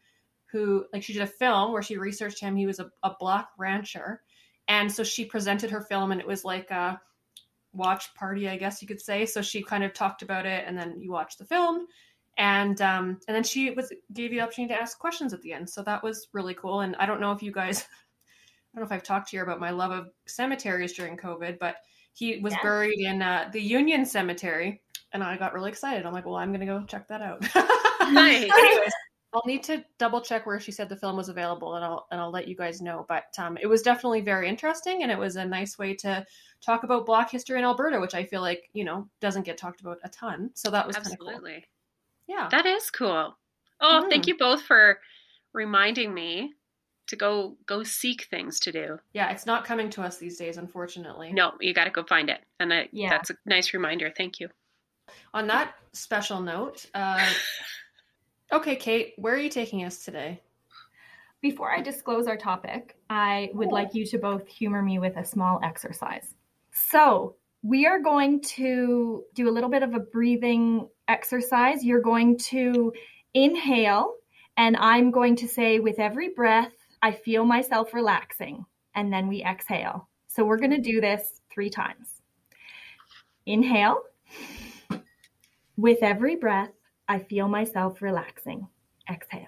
who, 0.53 0.85
like, 0.93 1.03
she 1.03 1.13
did 1.13 1.23
a 1.23 1.27
film 1.27 1.73
where 1.73 1.83
she 1.83 1.97
researched 1.97 2.41
him. 2.41 2.57
He 2.57 2.67
was 2.67 2.79
a, 2.81 2.91
a 3.03 3.13
black 3.19 3.49
rancher. 3.59 4.23
And 4.67 4.91
so 4.93 5.03
she 5.03 5.25
presented 5.25 5.71
her 5.71 5.81
film, 5.83 6.13
and 6.13 6.21
it 6.21 6.27
was 6.27 6.45
like 6.45 6.71
a 6.71 7.01
watch 7.73 8.15
party, 8.15 8.49
I 8.49 8.57
guess 8.57 8.83
you 8.83 8.89
could 8.89 9.01
say. 9.01 9.25
So 9.27 9.41
she 9.43 9.63
kind 9.63 9.85
of 9.85 9.95
talked 9.95 10.23
about 10.23 10.47
it, 10.47 10.65
and 10.67 10.77
then 10.77 11.01
you 11.01 11.11
watch 11.13 11.37
the 11.39 11.45
film. 11.45 11.87
And 12.37 12.81
um, 12.83 13.19
and 13.27 13.35
then 13.35 13.43
she 13.45 13.71
was 13.71 13.93
gave 14.13 14.33
you 14.33 14.39
the 14.39 14.45
opportunity 14.45 14.75
to 14.75 14.81
ask 14.81 14.99
questions 14.99 15.33
at 15.33 15.43
the 15.43 15.53
end. 15.53 15.69
So 15.69 15.83
that 15.83 16.03
was 16.05 16.29
really 16.33 16.55
cool. 16.55 16.81
And 16.83 16.95
I 16.97 17.07
don't 17.07 17.21
know 17.21 17.33
if 17.33 17.43
you 17.43 17.51
guys, 17.51 17.81
I 18.75 18.79
don't 18.79 18.83
know 18.83 18.87
if 18.87 18.93
I've 18.93 19.07
talked 19.07 19.31
to 19.31 19.37
you 19.37 19.43
about 19.43 19.59
my 19.59 19.71
love 19.71 19.91
of 19.91 20.11
cemeteries 20.27 20.93
during 20.93 21.17
COVID, 21.17 21.59
but 21.59 21.77
he 22.13 22.39
was 22.41 22.53
Yes. 22.53 22.63
buried 22.63 23.01
in 23.01 23.23
uh, 23.23 23.49
the 23.53 23.61
Union 23.61 24.05
Cemetery, 24.05 24.83
and 25.13 25.23
I 25.25 25.37
got 25.37 25.53
really 25.55 25.71
excited. 25.71 26.05
I'm 26.07 26.13
like, 26.13 26.27
well, 26.27 26.37
I'm 26.37 26.53
gonna 26.53 26.67
go 26.67 26.85
check 26.87 27.09
that 27.09 27.23
out. 27.23 27.45
Nice. 28.11 28.51
Anyways, 28.51 28.93
I'll 29.33 29.43
need 29.47 29.63
to 29.65 29.85
double 29.99 30.21
check 30.23 30.47
where 30.47 30.59
she 30.59 30.73
said 30.73 30.89
the 30.89 30.97
film 30.97 31.17
was 31.17 31.29
available, 31.29 31.75
and 31.75 31.85
I'll 31.85 32.07
and 32.11 32.21
I'll 32.21 32.31
let 32.31 32.49
you 32.49 32.57
guys 32.57 32.81
know. 32.81 33.05
But 33.09 33.35
um, 33.39 33.59
it 33.61 33.67
was 33.67 33.83
definitely 33.83 34.23
very 34.23 34.49
interesting, 34.49 35.03
and 35.03 35.13
it 35.13 35.19
was 35.19 35.37
a 35.37 35.45
nice 35.45 35.79
way 35.79 35.95
to 35.97 36.25
talk 36.63 36.83
about 36.83 37.05
Black 37.07 37.31
history 37.31 37.59
in 37.59 37.65
Alberta, 37.65 38.01
which 38.01 38.15
I 38.15 38.25
feel 38.25 38.41
like 38.41 38.71
you 38.73 38.85
know 38.85 39.09
doesn't 39.21 39.43
get 39.45 39.59
talked 39.59 39.81
about 39.83 39.99
a 40.03 40.09
ton. 40.09 40.51
So 40.55 40.71
that 40.71 40.87
was 40.87 40.97
kind 40.97 41.07
of 41.13 41.19
cool. 41.19 41.29
Absolutely. 41.29 41.65
Yeah. 42.27 42.49
That 42.51 42.65
is 42.67 42.91
cool. 42.91 43.37
Oh, 43.81 44.09
thank 44.09 44.25
Mhm. 44.25 44.29
you 44.29 44.39
both 44.39 44.63
for 44.63 44.99
reminding 45.53 46.13
me 46.15 46.55
to 47.07 47.17
go 47.17 47.57
go 47.67 47.83
seek 47.83 48.25
things 48.31 48.59
to 48.61 48.73
do. 48.73 48.99
Yeah, 49.13 49.31
it's 49.31 49.47
not 49.47 49.65
coming 49.65 49.89
to 49.91 50.03
us 50.03 50.19
these 50.19 50.37
days, 50.39 50.57
unfortunately. 50.57 51.33
No, 51.33 51.53
you 51.61 51.73
got 51.75 51.85
to 51.85 51.91
go 51.91 52.03
find 52.05 52.29
it. 52.31 52.41
And 52.61 52.73
I, 52.73 52.89
Yeah. 52.93 53.11
that's 53.11 53.31
a 53.31 53.37
nice 53.47 53.73
reminder. 53.75 54.13
Thank 54.15 54.41
you. 54.41 54.49
On 55.33 55.47
that 55.47 55.75
special 55.93 56.41
note, 56.41 56.87
uh, 56.95 57.19
okay, 58.53 58.77
Kate, 58.77 59.15
where 59.17 59.35
are 59.35 59.39
you 59.39 59.51
taking 59.51 59.85
us 59.85 60.05
today? 60.05 60.41
Before 61.41 61.71
I 61.71 61.81
disclose 61.81 62.27
our 62.27 62.37
topic, 62.37 62.97
I 63.09 63.51
would 63.55 63.71
like 63.71 63.95
you 63.95 64.05
to 64.07 64.19
both 64.19 64.49
humor 64.49 64.83
me 64.83 64.99
with 64.99 65.17
a 65.17 65.25
small 65.25 65.61
exercise. 65.63 66.35
So, 66.73 67.37
we 67.63 67.87
are 67.87 68.01
going 68.01 68.41
to 68.41 69.25
do 69.35 69.49
a 69.49 69.53
little 69.53 69.71
bit 69.71 69.83
of 69.83 69.95
a 69.95 70.01
breathing 70.01 70.89
exercise. 71.09 71.85
You're 71.85 72.01
going 72.01 72.39
to 72.39 72.93
inhale, 73.35 74.15
and 74.57 74.77
I'm 74.77 75.11
going 75.11 75.37
to 75.37 75.49
say, 75.49 75.79
with 75.79 75.99
every 75.99 76.31
breath, 76.31 76.73
I 77.03 77.13
feel 77.13 77.45
myself 77.45 77.95
relaxing. 77.95 78.65
And 78.95 79.13
then 79.13 79.29
we 79.29 79.45
exhale. 79.45 80.09
So, 80.27 80.45
we're 80.45 80.59
going 80.59 80.73
to 80.73 80.79
do 80.79 81.01
this 81.01 81.41
three 81.53 81.71
times. 81.71 82.21
Inhale. 83.47 84.03
With 85.77 85.99
every 86.03 86.35
breath, 86.35 86.73
I 87.09 87.19
feel 87.19 87.49
myself 87.49 88.03
relaxing. 88.03 88.69
Exhale. 89.11 89.47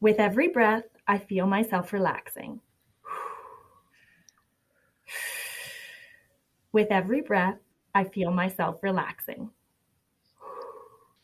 With 0.00 0.18
every 0.18 0.48
breath, 0.48 0.84
I 1.06 1.18
feel 1.18 1.46
myself 1.46 1.92
relaxing. 1.92 2.60
With 6.72 6.88
every 6.90 7.22
breath, 7.22 7.58
I 7.94 8.04
feel 8.04 8.30
myself 8.30 8.82
relaxing. 8.82 9.50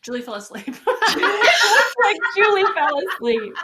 Julie 0.02 0.22
fell 0.22 0.34
asleep. 0.34 0.66
like 0.86 2.16
Julie 2.36 2.64
fell 2.74 3.00
asleep. 3.08 3.54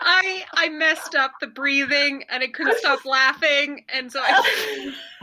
I 0.00 0.44
I 0.54 0.68
messed 0.70 1.14
up 1.14 1.32
the 1.40 1.46
breathing 1.46 2.24
and 2.30 2.42
I 2.42 2.48
couldn't 2.48 2.78
stop 2.78 3.04
laughing, 3.04 3.84
and 3.92 4.10
so 4.10 4.20
I. 4.22 4.94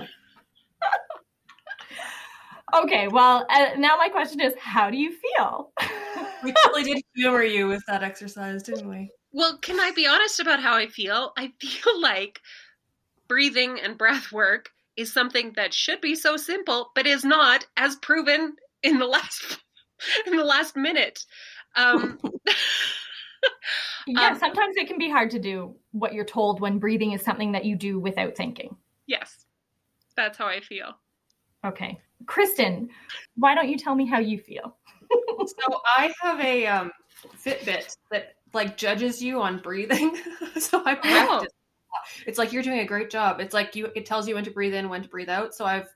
okay, 2.73 3.07
well, 3.07 3.45
uh, 3.49 3.69
now 3.77 3.97
my 3.97 4.09
question 4.09 4.41
is, 4.41 4.53
how 4.59 4.89
do 4.89 4.97
you 4.97 5.11
feel? 5.13 5.71
we 6.43 6.53
totally 6.63 6.83
did 6.83 7.03
humor 7.15 7.43
you 7.43 7.67
with 7.67 7.83
that 7.87 8.03
exercise, 8.03 8.63
didn't 8.63 8.89
we? 8.89 9.09
Well, 9.31 9.57
can 9.59 9.79
I 9.79 9.91
be 9.91 10.07
honest 10.07 10.39
about 10.39 10.61
how 10.61 10.75
I 10.75 10.87
feel? 10.87 11.33
I 11.37 11.51
feel 11.59 12.01
like 12.01 12.39
breathing 13.27 13.79
and 13.81 13.97
breath 13.97 14.31
work 14.31 14.69
is 14.97 15.13
something 15.13 15.53
that 15.55 15.73
should 15.73 16.01
be 16.01 16.15
so 16.15 16.37
simple, 16.37 16.91
but 16.95 17.07
is 17.07 17.23
not, 17.23 17.65
as 17.77 17.95
proven 17.95 18.55
in 18.83 18.99
the 18.99 19.05
last 19.07 19.59
in 20.27 20.35
the 20.35 20.43
last 20.43 20.75
minute. 20.75 21.25
Um, 21.75 22.19
yeah, 24.07 24.31
Um, 24.31 24.39
sometimes 24.39 24.75
it 24.75 24.87
can 24.87 24.97
be 24.97 25.09
hard 25.09 25.31
to 25.31 25.39
do 25.39 25.75
what 25.91 26.13
you're 26.13 26.25
told 26.25 26.59
when 26.59 26.79
breathing 26.79 27.13
is 27.13 27.23
something 27.23 27.53
that 27.53 27.65
you 27.65 27.75
do 27.75 27.99
without 27.99 28.35
thinking. 28.35 28.75
yes, 29.07 29.45
that's 30.15 30.37
how 30.37 30.47
I 30.47 30.59
feel. 30.59 30.93
Okay. 31.65 31.99
Kristen, 32.25 32.89
why 33.35 33.55
don't 33.55 33.69
you 33.69 33.77
tell 33.77 33.95
me 33.95 34.05
how 34.05 34.19
you 34.19 34.37
feel? 34.37 34.77
So 35.45 35.81
I 35.97 36.13
have 36.21 36.39
a 36.39 36.67
um, 36.67 36.91
Fitbit 37.43 37.97
that 38.11 38.35
like 38.53 38.77
judges 38.77 39.21
you 39.21 39.41
on 39.41 39.59
breathing. 39.59 40.15
so 40.57 40.81
I 40.85 40.95
practice. 40.95 41.51
It's 42.25 42.37
like 42.37 42.53
you're 42.53 42.63
doing 42.63 42.79
a 42.79 42.85
great 42.85 43.09
job. 43.09 43.39
It's 43.39 43.53
like 43.53 43.75
you 43.75 43.89
it 43.95 44.05
tells 44.05 44.27
you 44.27 44.35
when 44.35 44.43
to 44.45 44.51
breathe 44.51 44.73
in, 44.73 44.87
when 44.87 45.01
to 45.01 45.09
breathe 45.09 45.29
out. 45.29 45.53
So 45.53 45.65
I've 45.65 45.87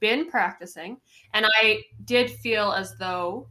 been 0.00 0.28
practicing 0.30 0.98
and 1.34 1.46
I 1.62 1.82
did 2.04 2.30
feel 2.30 2.72
as 2.72 2.96
though 2.98 3.48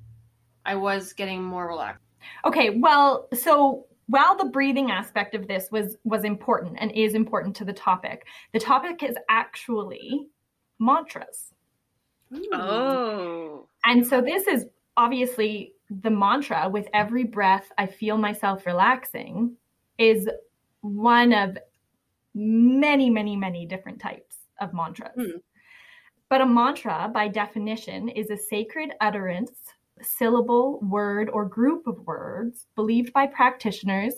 I 0.66 0.76
was 0.76 1.14
getting 1.14 1.44
more 1.44 1.68
relaxed. 1.68 2.04
Okay, 2.46 2.70
well, 2.72 3.28
so 3.34 3.86
while 4.08 4.36
the 4.36 4.46
breathing 4.46 4.92
aspect 4.92 5.36
of 5.36 5.48
this 5.48 5.70
was 5.72 5.98
was 6.04 6.24
important 6.24 6.78
and 6.80 6.92
is 6.92 7.14
important 7.14 7.56
to 7.58 7.66
the 7.66 7.74
topic, 7.74 8.26
the 8.54 8.60
topic 8.60 9.04
is 9.04 9.16
actually 9.30 10.28
mantras. 10.80 11.54
Oh, 12.34 13.68
And 13.86 14.06
so 14.06 14.22
this 14.22 14.48
is 14.48 14.66
obviously 14.98 15.74
the 15.90 16.10
mantra 16.10 16.70
with 16.70 16.88
every 16.94 17.24
breath 17.24 17.72
I 17.78 17.88
feel 17.88 18.18
myself 18.18 18.66
relaxing 18.66 19.56
is 19.98 20.30
one 20.82 21.34
of 21.34 21.58
many, 22.36 23.10
many, 23.10 23.36
many 23.36 23.66
different 23.66 24.00
types 24.00 24.38
of 24.62 24.74
mantras. 24.74 25.12
Hmm. 25.16 25.38
But 26.30 26.42
a 26.42 26.46
mantra, 26.46 27.10
by 27.12 27.28
definition, 27.28 28.08
is 28.10 28.30
a 28.30 28.38
sacred 28.38 28.92
utterance, 29.02 29.52
syllable, 30.02 30.80
word, 30.82 31.30
or 31.32 31.46
group 31.46 31.88
of 31.88 32.06
words 32.06 32.68
believed 32.76 33.12
by 33.14 33.26
practitioners 33.26 34.14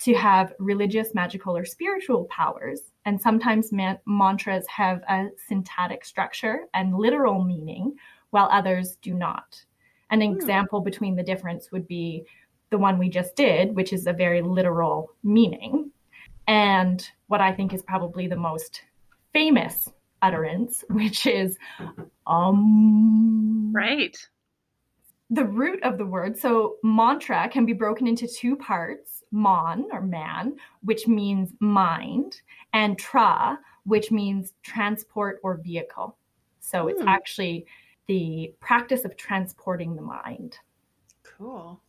to 0.00 0.14
have 0.14 0.52
religious, 0.58 1.14
magical, 1.14 1.56
or 1.56 1.64
spiritual 1.64 2.24
powers. 2.24 2.80
And 3.06 3.20
sometimes 3.20 3.72
man- 3.72 4.00
mantras 4.04 4.66
have 4.66 5.00
a 5.08 5.28
syntactic 5.48 6.04
structure 6.04 6.66
and 6.74 6.94
literal 6.94 7.42
meaning, 7.42 7.96
while 8.30 8.48
others 8.50 8.96
do 8.96 9.14
not. 9.14 9.64
An 10.10 10.20
Hmm. 10.20 10.34
example 10.34 10.80
between 10.80 11.14
the 11.16 11.22
difference 11.22 11.70
would 11.72 11.86
be 11.86 12.26
the 12.70 12.78
one 12.78 12.98
we 12.98 13.08
just 13.08 13.36
did, 13.36 13.74
which 13.76 13.92
is 13.92 14.06
a 14.06 14.12
very 14.12 14.42
literal 14.42 15.12
meaning. 15.22 15.92
And 16.48 17.08
what 17.28 17.40
I 17.40 17.52
think 17.52 17.72
is 17.72 17.82
probably 17.82 18.26
the 18.26 18.36
most 18.36 18.82
famous 19.32 19.88
utterance, 20.20 20.84
which 20.90 21.26
is 21.26 21.56
um 22.26 23.72
right. 23.72 24.16
the 25.30 25.44
root 25.44 25.82
of 25.84 25.96
the 25.98 26.06
word. 26.06 26.36
So 26.36 26.76
mantra 26.82 27.48
can 27.48 27.66
be 27.66 27.72
broken 27.72 28.06
into 28.08 28.26
two 28.26 28.56
parts, 28.56 29.15
mon 29.32 29.86
or 29.92 30.00
man, 30.00 30.56
which 30.82 31.06
means 31.06 31.52
mind, 31.60 32.40
and 32.72 32.98
tra, 32.98 33.58
which 33.84 34.10
means 34.10 34.54
transport 34.62 35.40
or 35.42 35.56
vehicle. 35.56 36.16
So 36.60 36.88
it's 36.88 37.00
Hmm. 37.00 37.08
actually 37.08 37.66
the 38.06 38.54
practice 38.60 39.04
of 39.04 39.16
transporting 39.16 39.96
the 39.96 40.02
mind. 40.02 40.58
Cool. 41.22 41.80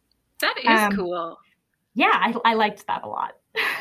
That 0.42 0.56
is 0.60 0.68
Um, 0.68 0.92
cool. 0.94 1.40
Yeah, 1.94 2.12
I, 2.14 2.36
I 2.46 2.54
liked 2.56 2.86
that 2.88 3.04
a 3.04 3.08
lot. 3.08 3.38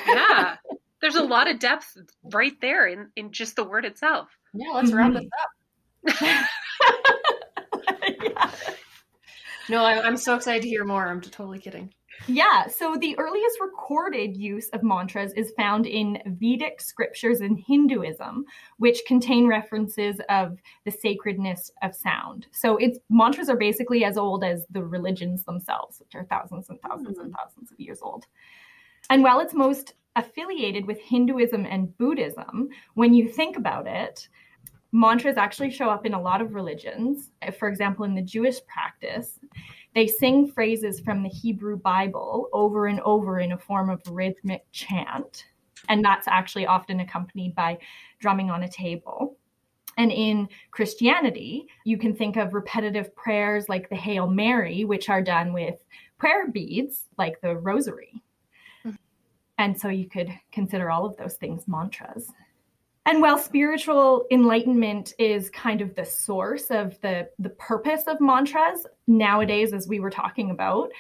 Yeah, 0.07 0.57
there's 1.01 1.17
a 1.17 1.23
lot 1.23 1.51
of 1.51 1.59
depth 1.59 1.97
right 2.33 2.59
there 2.61 2.87
in 2.87 3.11
in 3.17 3.31
just 3.33 3.57
the 3.57 3.65
word 3.65 3.85
itself. 3.85 4.29
Yeah, 4.55 4.71
let's 4.71 4.93
wrap 4.93 5.13
Mhm. 5.13 5.21
this 5.21 5.31
up. 5.43 5.51
yeah. 8.23 8.51
No, 9.69 9.85
I, 9.85 10.01
I'm 10.01 10.17
so 10.17 10.35
excited 10.35 10.63
to 10.63 10.69
hear 10.69 10.85
more. 10.85 11.07
I'm 11.09 11.21
totally 11.21 11.59
kidding. 11.59 11.93
Yeah, 12.27 12.67
so 12.67 12.97
the 12.97 13.17
earliest 13.19 13.61
recorded 13.61 14.37
use 14.37 14.69
of 14.71 14.83
mantras 14.83 15.33
is 15.35 15.53
found 15.57 15.87
in 15.87 16.21
Vedic 16.27 16.81
scriptures 16.81 17.41
in 17.41 17.57
Hinduism, 17.57 18.45
which 18.79 19.03
contain 19.07 19.47
references 19.47 20.21
of 20.29 20.59
the 20.85 20.91
sacredness 20.91 21.71
of 21.83 21.95
sound. 21.95 22.47
So 22.53 22.77
its 22.79 22.99
mantras 23.11 23.49
are 23.49 23.57
basically 23.57 24.05
as 24.05 24.17
old 24.17 24.45
as 24.45 24.67
the 24.71 24.83
religions 24.83 25.45
themselves, 25.45 26.01
which 26.01 26.15
are 26.15 26.25
thousands 26.25 26.69
and 26.69 26.81
thousands 26.81 27.19
and 27.19 27.29
hmm. 27.29 27.35
thousands 27.35 27.71
of 27.71 27.79
years 27.79 28.01
old. 28.03 28.27
And 29.11 29.23
while 29.23 29.41
it's 29.41 29.55
most 29.55 29.95
affiliated 30.17 30.87
with 30.87 31.01
Hinduism 31.01 31.67
and 31.67 31.97
Buddhism, 31.99 32.69
when 32.95 33.15
you 33.15 33.29
think 33.29 33.57
about 33.57 33.87
it, 33.87 34.29
mantras 34.93 35.37
actually 35.37 35.71
show 35.71 35.91
up 35.91 36.07
in 36.07 36.15
a 36.15 36.21
lot 36.21 36.41
of 36.41 36.55
religions. 36.55 37.31
For 37.59 37.69
example, 37.69 38.05
in 38.05 38.15
the 38.15 38.23
Jewish 38.23 38.57
practice, 38.67 39.39
they 39.97 40.07
sing 40.07 40.47
phrases 40.47 41.01
from 41.01 41.23
the 41.23 41.29
Hebrew 41.31 41.79
Bible 41.79 42.51
over 42.53 42.87
and 42.87 43.01
over 43.01 43.41
in 43.41 43.53
a 43.53 43.59
form 43.59 43.89
of 43.89 44.03
rhythmic 44.07 44.67
chant. 44.71 45.47
And 45.89 46.05
that's 46.05 46.29
actually 46.29 46.67
often 46.67 47.01
accompanied 47.01 47.55
by 47.55 47.79
drumming 48.19 48.51
on 48.51 48.65
a 48.65 48.69
table. 48.69 49.39
And 49.97 50.13
in 50.13 50.51
Christianity, 50.71 51.69
you 51.87 51.97
can 51.97 52.15
think 52.15 52.37
of 52.37 52.53
repetitive 52.53 53.17
prayers 53.17 53.71
like 53.71 53.89
the 53.89 53.97
Hail 53.97 54.27
Mary, 54.27 54.85
which 54.85 55.09
are 55.09 55.23
done 55.23 55.55
with 55.55 55.83
prayer 56.19 56.49
beads 56.49 57.07
like 57.17 57.41
the 57.41 57.57
rosary. 57.57 58.23
Mm-hmm. 58.85 58.97
And 59.57 59.81
so 59.81 59.89
you 59.89 60.11
could 60.11 60.31
consider 60.53 60.91
all 60.91 61.07
of 61.07 61.17
those 61.17 61.37
things 61.37 61.67
mantras. 61.67 62.31
And 63.07 63.23
while 63.23 63.39
spiritual 63.39 64.27
enlightenment 64.33 65.15
is 65.17 65.49
kind 65.51 65.81
of 65.81 65.95
the 65.95 66.05
source 66.05 66.73
of 66.73 67.01
the, 67.03 67.29
the 67.39 67.51
purpose 67.51 68.03
of 68.09 68.21
mantras, 68.21 68.85
nowadays, 69.07 69.73
as 69.73 69.87
we 69.87 70.01
were 70.01 70.11
talking 70.11 70.51
about, 70.51 70.91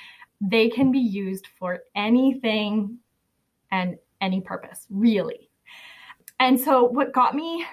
they 0.40 0.68
can 0.68 0.92
be 0.92 1.00
used 1.00 1.48
for 1.58 1.80
anything 1.96 2.98
and 3.72 3.98
any 4.20 4.40
purpose, 4.40 4.86
really. 4.88 5.50
And 6.38 6.60
so, 6.60 6.84
what 6.84 7.12
got 7.12 7.34
me 7.34 7.66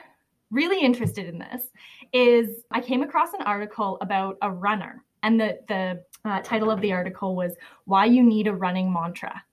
really 0.49 0.83
interested 0.83 1.27
in 1.27 1.37
this 1.37 1.69
is 2.11 2.63
I 2.71 2.81
came 2.81 3.03
across 3.03 3.33
an 3.33 3.41
article 3.41 3.99
about 4.01 4.37
a 4.41 4.49
runner, 4.49 5.03
and 5.21 5.39
the, 5.39 5.59
the 5.67 6.03
uh, 6.25 6.41
title 6.41 6.71
of 6.71 6.81
the 6.81 6.91
article 6.91 7.35
was 7.35 7.53
Why 7.85 8.05
You 8.05 8.23
Need 8.23 8.47
a 8.47 8.53
Running 8.53 8.91
Mantra. 8.91 9.43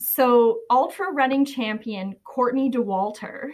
So, 0.00 0.60
ultra 0.70 1.12
running 1.12 1.44
champion 1.44 2.16
Courtney 2.24 2.70
Dauwalter, 2.70 3.50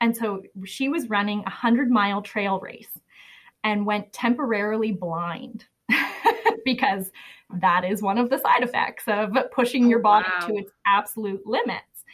and 0.00 0.16
so 0.16 0.42
she 0.64 0.88
was 0.88 1.10
running 1.10 1.40
a 1.40 1.42
100 1.42 1.90
mile 1.90 2.22
trail 2.22 2.58
race 2.60 2.98
and 3.62 3.86
went 3.86 4.12
temporarily 4.12 4.92
blind 4.92 5.66
because 6.64 7.10
that 7.60 7.84
is 7.84 8.02
one 8.02 8.18
of 8.18 8.30
the 8.30 8.38
side 8.38 8.62
effects 8.62 9.04
of 9.06 9.36
pushing 9.52 9.84
oh, 9.84 9.88
your 9.88 9.98
body 9.98 10.28
wow. 10.40 10.46
to 10.46 10.56
its 10.56 10.72
absolute 10.86 11.46
limits. 11.46 12.04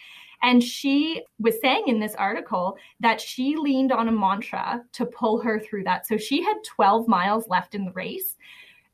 And 0.42 0.62
she 0.62 1.22
was 1.38 1.60
saying 1.60 1.84
in 1.86 2.00
this 2.00 2.14
article 2.14 2.76
that 3.00 3.20
she 3.20 3.56
leaned 3.56 3.92
on 3.92 4.08
a 4.08 4.12
mantra 4.12 4.84
to 4.92 5.06
pull 5.06 5.40
her 5.40 5.58
through 5.58 5.84
that. 5.84 6.06
So 6.06 6.16
she 6.16 6.42
had 6.42 6.56
12 6.64 7.08
miles 7.08 7.48
left 7.48 7.74
in 7.74 7.84
the 7.84 7.92
race 7.92 8.36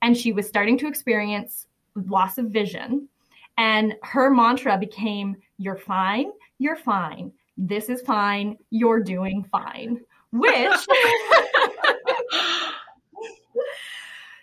and 0.02 0.16
she 0.16 0.32
was 0.32 0.46
starting 0.46 0.78
to 0.78 0.86
experience 0.86 1.66
loss 1.94 2.38
of 2.38 2.46
vision. 2.46 3.08
And 3.56 3.94
her 4.02 4.30
mantra 4.30 4.78
became, 4.78 5.36
You're 5.58 5.76
fine, 5.76 6.30
you're 6.58 6.76
fine, 6.76 7.32
this 7.56 7.88
is 7.88 8.00
fine, 8.02 8.56
you're 8.70 9.02
doing 9.02 9.44
fine, 9.50 10.00
which 10.32 10.72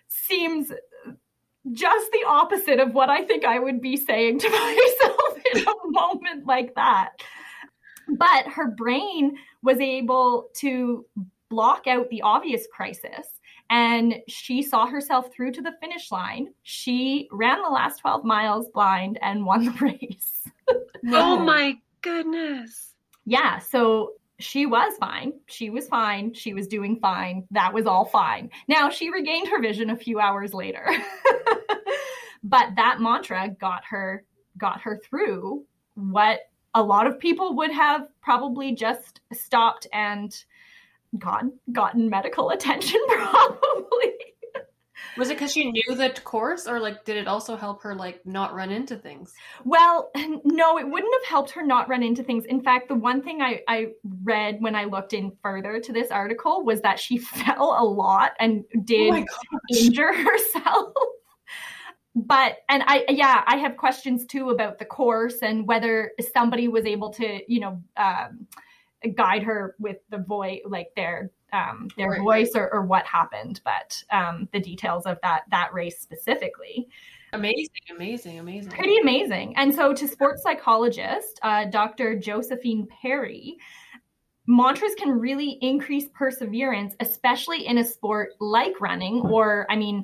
seems 0.07 0.71
just 1.73 2.11
the 2.11 2.23
opposite 2.27 2.79
of 2.79 2.93
what 2.93 3.09
I 3.09 3.23
think 3.23 3.45
I 3.45 3.59
would 3.59 3.81
be 3.81 3.97
saying 3.97 4.39
to 4.39 4.49
myself 4.49 5.37
in 5.53 5.61
a 5.61 5.73
moment 5.91 6.45
like 6.45 6.73
that. 6.75 7.11
But 8.07 8.47
her 8.47 8.71
brain 8.71 9.37
was 9.61 9.79
able 9.79 10.49
to 10.55 11.05
block 11.49 11.85
out 11.87 12.09
the 12.09 12.21
obvious 12.21 12.65
crisis 12.73 13.27
and 13.71 14.15
she 14.27 14.61
saw 14.61 14.85
herself 14.85 15.33
through 15.33 15.53
to 15.53 15.61
the 15.61 15.71
finish 15.79 16.11
line. 16.11 16.53
She 16.63 17.29
ran 17.31 17.61
the 17.63 17.69
last 17.69 17.99
12 17.99 18.25
miles 18.25 18.67
blind 18.67 19.17
and 19.21 19.45
won 19.45 19.65
the 19.65 19.71
race. 19.81 20.37
Oh 21.13 21.39
my 21.39 21.77
goodness. 22.01 22.93
yeah, 23.25 23.57
so 23.57 24.13
she 24.39 24.67
was 24.67 24.93
fine. 24.99 25.33
She 25.47 25.71
was 25.71 25.87
fine. 25.87 26.31
She 26.33 26.53
was 26.53 26.67
doing 26.67 26.99
fine. 26.99 27.45
That 27.49 27.73
was 27.73 27.87
all 27.87 28.05
fine. 28.05 28.51
Now 28.67 28.89
she 28.89 29.09
regained 29.09 29.47
her 29.47 29.59
vision 29.59 29.89
a 29.89 29.97
few 29.97 30.19
hours 30.19 30.53
later. 30.53 30.87
but 32.43 32.75
that 32.75 33.01
mantra 33.01 33.49
got 33.59 33.83
her 33.85 34.23
got 34.57 34.79
her 34.81 35.01
through 35.03 35.65
what 35.95 36.41
a 36.75 36.81
lot 36.83 37.07
of 37.07 37.19
people 37.19 37.55
would 37.55 37.71
have 37.71 38.07
probably 38.21 38.73
just 38.73 39.21
stopped 39.33 39.87
and 39.91 40.45
gone 41.17 41.51
gotten 41.71 42.09
medical 42.09 42.51
attention 42.51 42.99
probably 43.07 44.13
was 45.17 45.29
it 45.29 45.35
because 45.35 45.51
she 45.51 45.69
knew 45.69 45.95
the 45.95 46.09
course, 46.23 46.67
or 46.67 46.79
like 46.79 47.03
did 47.03 47.17
it 47.17 47.27
also 47.27 47.55
help 47.55 47.83
her 47.83 47.93
like 47.93 48.25
not 48.25 48.55
run 48.55 48.71
into 48.71 48.95
things? 48.95 49.33
Well, 49.65 50.09
no, 50.43 50.77
it 50.77 50.87
wouldn't 50.87 51.13
have 51.13 51.29
helped 51.29 51.51
her 51.51 51.65
not 51.65 51.89
run 51.89 52.03
into 52.03 52.23
things. 52.23 52.45
In 52.45 52.61
fact, 52.61 52.87
the 52.87 52.95
one 52.95 53.21
thing 53.21 53.41
I, 53.41 53.61
I 53.67 53.87
read 54.23 54.57
when 54.59 54.75
I 54.75 54.85
looked 54.85 55.13
in 55.13 55.31
further 55.41 55.79
to 55.79 55.93
this 55.93 56.11
article 56.11 56.63
was 56.63 56.81
that 56.81 56.99
she 56.99 57.17
fell 57.17 57.75
a 57.77 57.83
lot 57.83 58.31
and 58.39 58.63
did 58.85 59.13
oh 59.13 59.59
injure 59.69 60.13
herself. 60.13 60.93
but 62.15 62.57
and 62.69 62.83
I 62.87 63.05
yeah, 63.09 63.43
I 63.45 63.57
have 63.57 63.77
questions 63.77 64.25
too 64.25 64.49
about 64.49 64.79
the 64.79 64.85
course 64.85 65.41
and 65.41 65.67
whether 65.67 66.11
somebody 66.33 66.67
was 66.67 66.85
able 66.85 67.11
to, 67.13 67.41
you 67.51 67.59
know, 67.59 67.81
um, 67.97 68.47
guide 69.09 69.43
her 69.43 69.75
with 69.79 69.97
the 70.09 70.17
voice 70.17 70.61
like 70.65 70.89
their 70.95 71.31
um, 71.53 71.89
their 71.97 72.11
right, 72.11 72.21
voice. 72.21 72.51
Or, 72.55 72.73
or, 72.73 72.85
what 72.85 73.05
happened, 73.05 73.59
but 73.65 74.01
um, 74.09 74.47
the 74.53 74.59
details 74.59 75.05
of 75.05 75.17
that 75.21 75.43
that 75.51 75.73
race 75.73 75.99
specifically. 75.99 76.87
Amazing, 77.33 77.69
amazing, 77.95 78.39
amazing. 78.39 78.71
Pretty 78.71 78.97
amazing. 78.97 79.55
And 79.57 79.73
so, 79.73 79.93
to 79.93 80.07
sports 80.07 80.43
psychologist 80.43 81.39
uh, 81.41 81.65
Dr. 81.65 82.17
Josephine 82.17 82.87
Perry, 83.01 83.57
mantras 84.47 84.93
can 84.95 85.11
really 85.11 85.57
increase 85.61 86.07
perseverance, 86.13 86.95
especially 86.99 87.65
in 87.65 87.77
a 87.77 87.83
sport 87.83 88.31
like 88.39 88.79
running, 88.81 89.21
or 89.21 89.65
I 89.69 89.75
mean, 89.75 90.03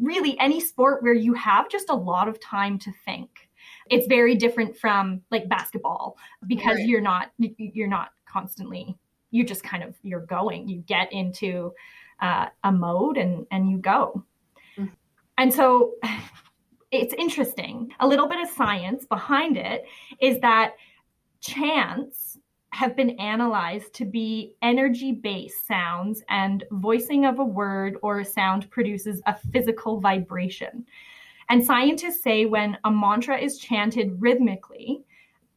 really 0.00 0.38
any 0.38 0.60
sport 0.60 1.02
where 1.02 1.14
you 1.14 1.34
have 1.34 1.68
just 1.68 1.88
a 1.88 1.94
lot 1.94 2.28
of 2.28 2.40
time 2.40 2.78
to 2.80 2.92
think. 3.04 3.43
It's 3.90 4.06
very 4.06 4.34
different 4.34 4.76
from 4.76 5.20
like 5.30 5.48
basketball 5.48 6.16
because 6.46 6.76
right. 6.76 6.86
you're 6.86 7.00
not 7.00 7.30
you're 7.38 7.88
not 7.88 8.10
constantly 8.26 8.96
you 9.34 9.44
just 9.44 9.64
kind 9.64 9.82
of 9.82 9.94
you're 10.02 10.26
going 10.26 10.68
you 10.68 10.78
get 10.86 11.12
into 11.12 11.72
uh, 12.20 12.46
a 12.62 12.72
mode 12.72 13.18
and 13.18 13.46
and 13.50 13.68
you 13.68 13.78
go 13.78 14.24
mm-hmm. 14.78 14.92
and 15.38 15.52
so 15.52 15.94
it's 16.92 17.14
interesting 17.14 17.90
a 17.98 18.06
little 18.06 18.28
bit 18.28 18.40
of 18.40 18.48
science 18.48 19.04
behind 19.06 19.56
it 19.56 19.84
is 20.20 20.38
that 20.38 20.74
chants 21.40 22.38
have 22.72 22.96
been 22.96 23.10
analyzed 23.20 23.92
to 23.94 24.04
be 24.04 24.54
energy 24.62 25.10
based 25.10 25.66
sounds 25.66 26.22
and 26.28 26.64
voicing 26.72 27.24
of 27.24 27.40
a 27.40 27.44
word 27.44 27.96
or 28.02 28.20
a 28.20 28.24
sound 28.24 28.70
produces 28.70 29.20
a 29.26 29.34
physical 29.52 30.00
vibration 30.00 30.84
and 31.48 31.64
scientists 31.64 32.22
say 32.22 32.46
when 32.46 32.76
a 32.84 32.90
mantra 32.90 33.38
is 33.38 33.58
chanted 33.58 34.20
rhythmically 34.20 35.02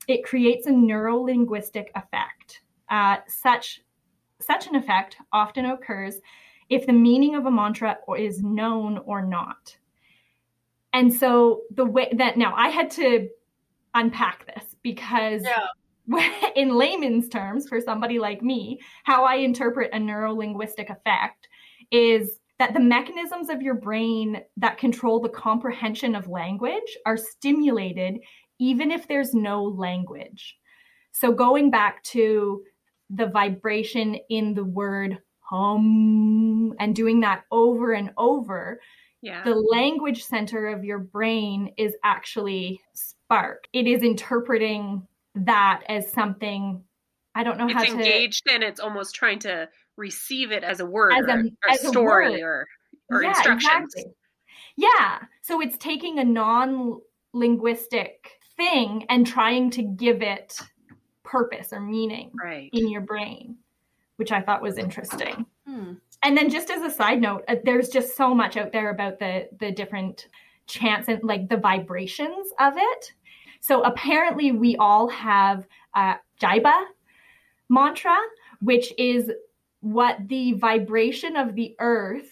it 0.08 0.24
creates 0.24 0.67
a 0.67 0.72
neurolinguistic 0.72 1.88
effect 1.96 2.62
uh, 2.89 3.17
such 3.27 3.82
such 4.39 4.67
an 4.67 4.75
effect 4.75 5.17
often 5.32 5.65
occurs 5.65 6.22
if 6.70 6.86
the 6.86 6.94
meaning 6.94 7.36
of 7.36 7.46
a 7.46 7.51
mantra 7.51 7.98
is 8.17 8.44
known 8.44 8.98
or 9.00 9.25
not. 9.25 9.77
And 10.94 11.13
so 11.13 11.62
the 11.74 11.86
way 11.86 12.10
that 12.17 12.38
now 12.38 12.53
I 12.56 12.70
had 12.70 12.89
to 12.91 13.29
unpack 13.94 14.46
this 14.48 14.75
because 14.84 15.44
yeah. 15.44 16.32
in 16.56 16.75
layman's 16.75 17.29
terms 17.29 17.67
for 17.67 17.82
somebody 17.82 18.20
like 18.20 18.41
me, 18.41 18.79
how 19.03 19.24
I 19.24 19.36
interpret 19.36 19.91
a 19.94 19.98
neurolinguistic 19.98 20.89
effect 20.89 21.48
is 21.91 22.39
that 22.59 22.73
the 22.73 22.79
mechanisms 22.79 23.49
of 23.49 23.61
your 23.61 23.75
brain 23.75 24.41
that 24.57 24.77
control 24.77 25.19
the 25.19 25.29
comprehension 25.29 26.15
of 26.15 26.27
language 26.27 26.97
are 27.05 27.17
stimulated 27.17 28.19
even 28.60 28.91
if 28.91 29.08
there's 29.08 29.34
no 29.34 29.63
language. 29.63 30.58
So 31.12 31.32
going 31.32 31.69
back 31.69 32.03
to 32.05 32.63
the 33.10 33.27
vibration 33.27 34.17
in 34.29 34.53
the 34.53 34.63
word 34.63 35.19
home 35.39 36.73
and 36.79 36.95
doing 36.95 37.21
that 37.21 37.43
over 37.51 37.93
and 37.93 38.12
over, 38.17 38.82
yeah. 39.21 39.43
the 39.43 39.55
language 39.55 40.23
center 40.23 40.67
of 40.67 40.84
your 40.84 40.99
brain 40.99 41.73
is 41.77 41.95
actually 42.03 42.82
sparked. 42.93 43.67
It 43.73 43.88
is 43.88 44.01
interpreting 44.01 45.08
that 45.36 45.84
as 45.88 46.12
something 46.12 46.84
I 47.36 47.43
don't 47.43 47.60
know 47.60 47.65
it's 47.65 47.73
how 47.75 47.84
to 47.84 47.91
engaged 47.91 48.49
and 48.49 48.63
it's 48.63 48.79
almost 48.79 49.13
trying 49.13 49.39
to 49.39 49.69
receive 49.97 50.51
it 50.51 50.63
as 50.63 50.79
a 50.79 50.86
word 50.86 51.13
as 51.13 51.25
a, 51.25 51.33
or, 51.33 51.38
or 51.38 51.71
as 51.71 51.88
story 51.88 52.41
or 52.41 52.67
or 53.10 53.23
yeah, 53.23 53.29
instructions. 53.29 53.93
Exactly. 53.95 54.13
Yeah. 54.75 55.19
So 55.41 55.60
it's 55.62 55.77
taking 55.77 56.19
a 56.19 56.23
non 56.23 56.99
linguistic 57.33 58.31
thing 58.55 59.05
and 59.10 59.25
trying 59.25 59.69
to 59.71 59.83
give 59.83 60.21
it 60.21 60.60
purpose 61.23 61.73
or 61.73 61.79
meaning 61.79 62.31
right. 62.41 62.69
in 62.73 62.89
your 62.89 63.01
brain, 63.01 63.57
which 64.15 64.31
I 64.31 64.41
thought 64.41 64.62
was 64.62 64.77
interesting. 64.77 65.45
Hmm. 65.67 65.93
And 66.23 66.38
then 66.38 66.49
just 66.49 66.69
as 66.69 66.81
a 66.81 66.89
side 66.89 67.21
note, 67.21 67.43
uh, 67.47 67.55
there's 67.63 67.89
just 67.89 68.15
so 68.15 68.33
much 68.33 68.57
out 68.57 68.71
there 68.71 68.89
about 68.89 69.19
the 69.19 69.49
the 69.60 69.71
different 69.71 70.27
chants 70.67 71.07
and 71.07 71.23
like 71.23 71.49
the 71.49 71.57
vibrations 71.57 72.47
of 72.60 72.73
it. 72.75 73.13
So 73.62 73.83
apparently 73.83 74.51
we 74.51 74.75
all 74.77 75.07
have 75.10 75.67
a 75.95 76.15
Jiba 76.41 76.86
mantra, 77.69 78.15
which 78.62 78.93
is 78.97 79.31
what 79.93 80.28
the 80.28 80.54
vibration 80.54 81.36
of 81.36 81.56
the 81.56 81.76
earth 81.80 82.30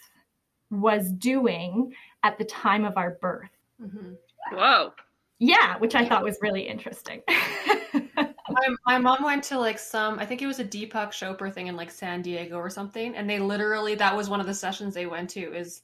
was 0.69 1.11
doing 1.11 1.93
at 2.23 2.37
the 2.37 2.45
time 2.45 2.83
of 2.83 2.97
our 2.97 3.11
birth. 3.21 3.49
Mm-hmm. 3.81 4.13
Whoa. 4.55 4.91
Yeah, 5.39 5.77
which 5.77 5.95
I 5.95 6.05
thought 6.07 6.23
was 6.23 6.37
really 6.41 6.67
interesting. 6.67 7.21
my, 8.49 8.75
my 8.85 8.97
mom 8.97 9.23
went 9.23 9.43
to 9.45 9.59
like 9.59 9.79
some, 9.79 10.19
I 10.19 10.25
think 10.25 10.41
it 10.41 10.47
was 10.47 10.59
a 10.59 10.65
Deepak 10.65 11.09
Chopra 11.09 11.53
thing 11.53 11.67
in 11.67 11.75
like 11.75 11.91
San 11.91 12.21
Diego 12.21 12.57
or 12.57 12.69
something, 12.69 13.15
and 13.15 13.29
they 13.29 13.39
literally 13.39 13.95
that 13.95 14.15
was 14.15 14.29
one 14.29 14.39
of 14.39 14.47
the 14.47 14.53
sessions 14.53 14.93
they 14.93 15.05
went 15.05 15.29
to. 15.31 15.53
Is 15.53 15.81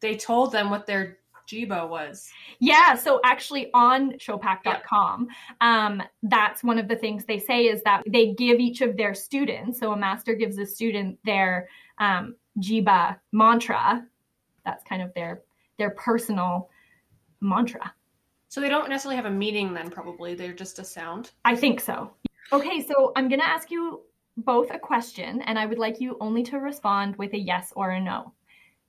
they 0.00 0.16
told 0.16 0.52
them 0.52 0.70
what 0.70 0.86
their 0.86 1.18
Jiba 1.48 1.88
was. 1.88 2.30
Yeah, 2.58 2.94
so 2.94 3.20
actually 3.24 3.70
on 3.74 4.18
yeah. 5.60 5.86
um, 5.86 6.02
that's 6.22 6.64
one 6.64 6.78
of 6.78 6.88
the 6.88 6.96
things 6.96 7.24
they 7.24 7.38
say 7.38 7.66
is 7.66 7.82
that 7.82 8.02
they 8.06 8.32
give 8.34 8.60
each 8.60 8.80
of 8.80 8.96
their 8.96 9.14
students, 9.14 9.78
so 9.78 9.92
a 9.92 9.96
master 9.96 10.34
gives 10.34 10.58
a 10.58 10.66
student 10.66 11.18
their 11.24 11.68
um, 11.98 12.34
Jiba 12.60 13.16
mantra. 13.32 14.06
That's 14.64 14.84
kind 14.84 15.02
of 15.02 15.12
their 15.14 15.42
their 15.78 15.90
personal 15.90 16.70
mantra. 17.40 17.92
So 18.48 18.60
they 18.60 18.68
don't 18.68 18.88
necessarily 18.88 19.16
have 19.16 19.26
a 19.26 19.30
meaning 19.30 19.74
then, 19.74 19.90
probably. 19.90 20.34
They're 20.34 20.52
just 20.52 20.78
a 20.78 20.84
sound. 20.84 21.32
I 21.44 21.56
think 21.56 21.80
so. 21.80 22.12
Okay, 22.52 22.80
so 22.82 23.12
I'm 23.16 23.28
going 23.28 23.40
to 23.40 23.46
ask 23.46 23.70
you 23.70 24.02
both 24.36 24.70
a 24.70 24.78
question, 24.78 25.42
and 25.42 25.58
I 25.58 25.66
would 25.66 25.78
like 25.78 26.00
you 26.00 26.16
only 26.20 26.44
to 26.44 26.58
respond 26.58 27.16
with 27.16 27.32
a 27.32 27.38
yes 27.38 27.72
or 27.74 27.90
a 27.90 28.00
no. 28.00 28.32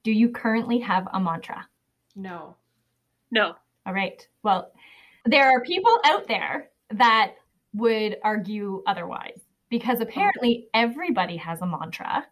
Do 0.04 0.12
you 0.12 0.30
currently 0.30 0.78
have 0.80 1.08
a 1.14 1.20
mantra? 1.20 1.68
No. 2.16 2.56
No. 3.32 3.56
All 3.86 3.94
right. 3.94 4.26
Well, 4.44 4.72
there 5.26 5.50
are 5.50 5.62
people 5.62 6.00
out 6.06 6.28
there 6.28 6.70
that 6.92 7.34
would 7.74 8.18
argue 8.24 8.84
otherwise 8.88 9.40
because 9.70 10.00
apparently 10.00 10.68
everybody 10.74 11.36
has 11.38 11.62
a 11.62 11.66
mantra, 11.66 12.26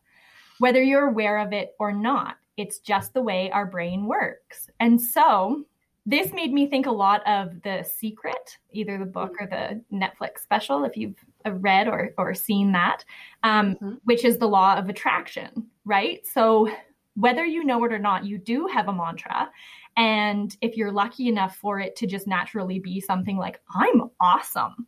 whether 0.60 0.82
you're 0.82 1.08
aware 1.08 1.40
of 1.40 1.54
it 1.54 1.76
or 1.80 1.92
not. 1.92 2.36
It's 2.56 2.80
just 2.80 3.14
the 3.14 3.22
way 3.22 3.50
our 3.52 3.66
brain 3.66 4.06
works. 4.06 4.70
And 4.80 5.02
so 5.02 5.66
this 6.06 6.34
made 6.34 6.54
me 6.54 6.68
think 6.68 6.86
a 6.86 6.92
lot 6.92 7.26
of 7.28 7.62
The 7.64 7.84
Secret, 7.84 8.58
either 8.72 8.98
the 8.98 9.06
book 9.06 9.36
or 9.40 9.48
the 9.48 9.82
Netflix 9.92 10.40
special, 10.40 10.84
if 10.84 10.98
you've 10.98 11.16
read 11.46 11.88
or, 11.88 12.14
or 12.18 12.34
seen 12.34 12.72
that, 12.74 13.04
um, 13.44 13.76
mm-hmm. 13.76 13.94
which 14.04 14.26
is 14.26 14.38
the 14.38 14.48
law 14.48 14.76
of 14.76 14.90
attraction, 14.90 15.66
right? 15.86 16.26
So, 16.28 16.70
whether 17.16 17.46
you 17.46 17.64
know 17.64 17.84
it 17.84 17.94
or 17.94 18.00
not, 18.00 18.26
you 18.26 18.38
do 18.38 18.68
have 18.68 18.88
a 18.88 18.94
mantra. 18.94 19.50
And 19.98 20.56
if 20.62 20.76
you're 20.76 20.92
lucky 20.92 21.28
enough 21.28 21.56
for 21.58 21.80
it 21.80 21.96
to 21.98 22.08
just 22.08 22.28
naturally 22.28 22.80
be 22.80 23.00
something 23.00 23.38
like, 23.38 23.62
I'm 23.76 24.10
awesome. 24.20 24.88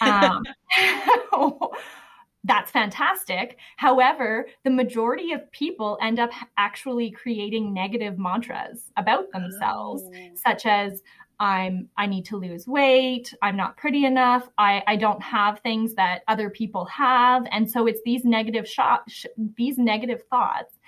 Um, 0.00 0.44
that's 2.44 2.70
fantastic. 2.70 3.56
However, 3.76 4.46
the 4.62 4.70
majority 4.70 5.32
of 5.32 5.50
people 5.50 5.98
end 6.00 6.20
up 6.20 6.30
actually 6.56 7.10
creating 7.10 7.74
negative 7.74 8.18
mantras 8.18 8.92
about 8.96 9.32
themselves, 9.32 10.02
oh. 10.04 10.28
such 10.34 10.66
as 10.66 11.02
I'm 11.40 11.88
I 11.96 12.06
need 12.06 12.24
to 12.26 12.36
lose 12.36 12.68
weight, 12.68 13.34
I'm 13.42 13.56
not 13.56 13.76
pretty 13.76 14.04
enough, 14.04 14.48
I 14.56 14.84
I 14.86 14.94
don't 14.94 15.22
have 15.22 15.58
things 15.60 15.94
that 15.94 16.22
other 16.28 16.48
people 16.48 16.84
have, 16.84 17.44
and 17.50 17.68
so 17.68 17.86
it's 17.86 18.00
these 18.04 18.24
negative 18.24 18.68
shot 18.68 19.02
sh- 19.08 19.26
these 19.56 19.76
negative 19.76 20.22
thoughts 20.30 20.78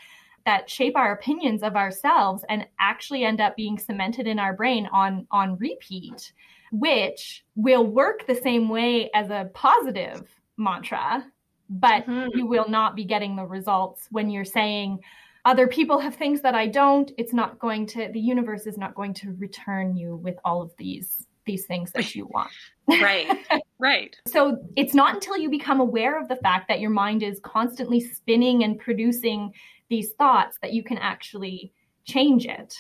that 0.47 0.71
shape 0.71 0.97
our 0.97 1.13
opinions 1.13 1.63
of 1.63 1.77
ourselves 1.77 2.45
and 2.49 2.67
actually 2.81 3.25
end 3.25 3.41
up 3.41 3.57
being 3.57 3.79
cemented 3.79 4.27
in 4.27 4.39
our 4.39 4.55
brain 4.55 4.89
on 4.93 5.27
on 5.31 5.59
repeat, 5.59 6.33
which 6.73 7.45
will 7.57 7.85
work 7.85 8.27
the 8.27 8.35
same 8.35 8.69
way 8.69 9.11
as 9.15 9.29
a 9.31 9.51
positive 9.53 10.27
mantra, 10.57 11.27
but 11.69 12.07
Mhm. 12.07 12.31
you 12.35 12.47
will 12.47 12.69
not 12.69 12.95
be 12.97 13.05
getting 13.05 13.37
the 13.37 13.45
results 13.45 14.07
when 14.11 14.31
you're 14.31 14.45
saying, 14.45 15.01
other 15.45 15.69
people 15.69 15.99
have 15.99 16.15
things 16.17 16.41
that 16.41 16.55
I 16.55 16.67
don't. 16.67 17.13
It's 17.19 17.33
not 17.33 17.59
going 17.59 17.87
to, 17.89 18.09
the 18.13 18.21
universe 18.21 18.67
is 18.67 18.77
not 18.79 18.95
going 18.95 19.15
to 19.15 19.33
return 19.39 19.97
you 19.97 20.17
with 20.17 20.39
all 20.45 20.63
of 20.63 20.73
these 20.79 21.27
these 21.45 21.65
things 21.67 21.93
that 21.93 22.15
you 22.17 22.27
want. 22.27 22.51
Right. 23.01 23.31
right. 23.79 24.17
So 24.27 24.59
it's 24.77 24.95
not 24.95 25.15
until 25.15 25.37
you 25.37 25.49
become 25.49 25.79
aware 25.81 26.21
of 26.21 26.27
the 26.27 26.35
fact 26.37 26.67
that 26.69 26.81
your 26.81 26.91
mind 26.91 27.23
is 27.23 27.39
constantly 27.41 28.01
spinning 28.01 28.65
and 28.65 28.79
producing 28.81 29.53
these 29.89 30.13
thoughts 30.13 30.59
that 30.63 30.73
you 30.73 30.83
can 30.83 30.99
actually 30.99 31.73
change 32.05 32.47
it. 32.47 32.75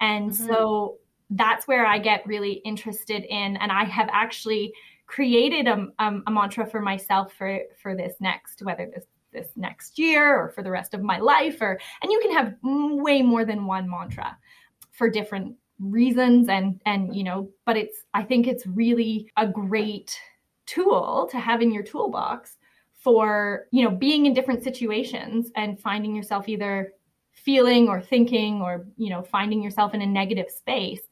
And 0.00 0.30
Mhm. 0.30 0.34
so 0.34 0.98
that's 1.30 1.66
where 1.66 1.86
I 1.86 1.98
get 1.98 2.26
really 2.26 2.54
interested 2.64 3.24
in, 3.24 3.56
and 3.56 3.72
I 3.72 3.84
have 3.84 4.08
actually 4.12 4.72
created 5.06 5.66
a, 5.68 5.88
um, 5.98 6.22
a 6.26 6.30
mantra 6.30 6.66
for 6.66 6.80
myself 6.80 7.32
for 7.32 7.60
for 7.80 7.94
this 7.96 8.14
next, 8.20 8.62
whether 8.62 8.86
this 8.86 9.06
this 9.32 9.48
next 9.56 9.98
year 9.98 10.36
or 10.38 10.50
for 10.50 10.62
the 10.62 10.70
rest 10.70 10.92
of 10.94 11.02
my 11.02 11.18
life, 11.18 11.58
or 11.60 11.80
and 12.02 12.12
you 12.12 12.20
can 12.20 12.32
have 12.32 12.54
way 12.62 13.22
more 13.22 13.44
than 13.44 13.66
one 13.66 13.88
mantra 13.88 14.36
for 14.92 15.08
different 15.10 15.56
reasons 15.80 16.48
and 16.48 16.80
and 16.86 17.14
you 17.16 17.24
know 17.24 17.50
but 17.64 17.76
it's 17.76 18.04
i 18.14 18.22
think 18.22 18.46
it's 18.46 18.66
really 18.66 19.30
a 19.36 19.48
great 19.48 20.16
tool 20.66 21.26
to 21.30 21.40
have 21.40 21.60
in 21.60 21.72
your 21.72 21.82
toolbox 21.82 22.56
for 23.02 23.66
you 23.72 23.84
know 23.84 23.90
being 23.90 24.26
in 24.26 24.34
different 24.34 24.62
situations 24.62 25.50
and 25.56 25.80
finding 25.80 26.14
yourself 26.14 26.48
either 26.48 26.92
feeling 27.32 27.88
or 27.88 28.00
thinking 28.00 28.60
or 28.62 28.86
you 28.96 29.10
know 29.10 29.22
finding 29.22 29.62
yourself 29.62 29.94
in 29.94 30.02
a 30.02 30.06
negative 30.06 30.50
space 30.50 31.02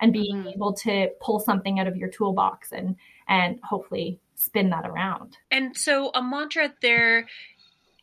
and 0.00 0.12
being 0.12 0.44
Mhm. 0.44 0.52
able 0.54 0.72
to 0.74 1.08
pull 1.20 1.40
something 1.40 1.80
out 1.80 1.86
of 1.86 1.96
your 1.96 2.08
toolbox 2.10 2.72
and 2.72 2.96
and 3.28 3.60
hopefully 3.62 4.20
spin 4.34 4.70
that 4.70 4.86
around 4.86 5.38
And 5.50 5.76
so 5.76 6.10
a 6.14 6.22
mantra 6.22 6.74
there 6.82 7.28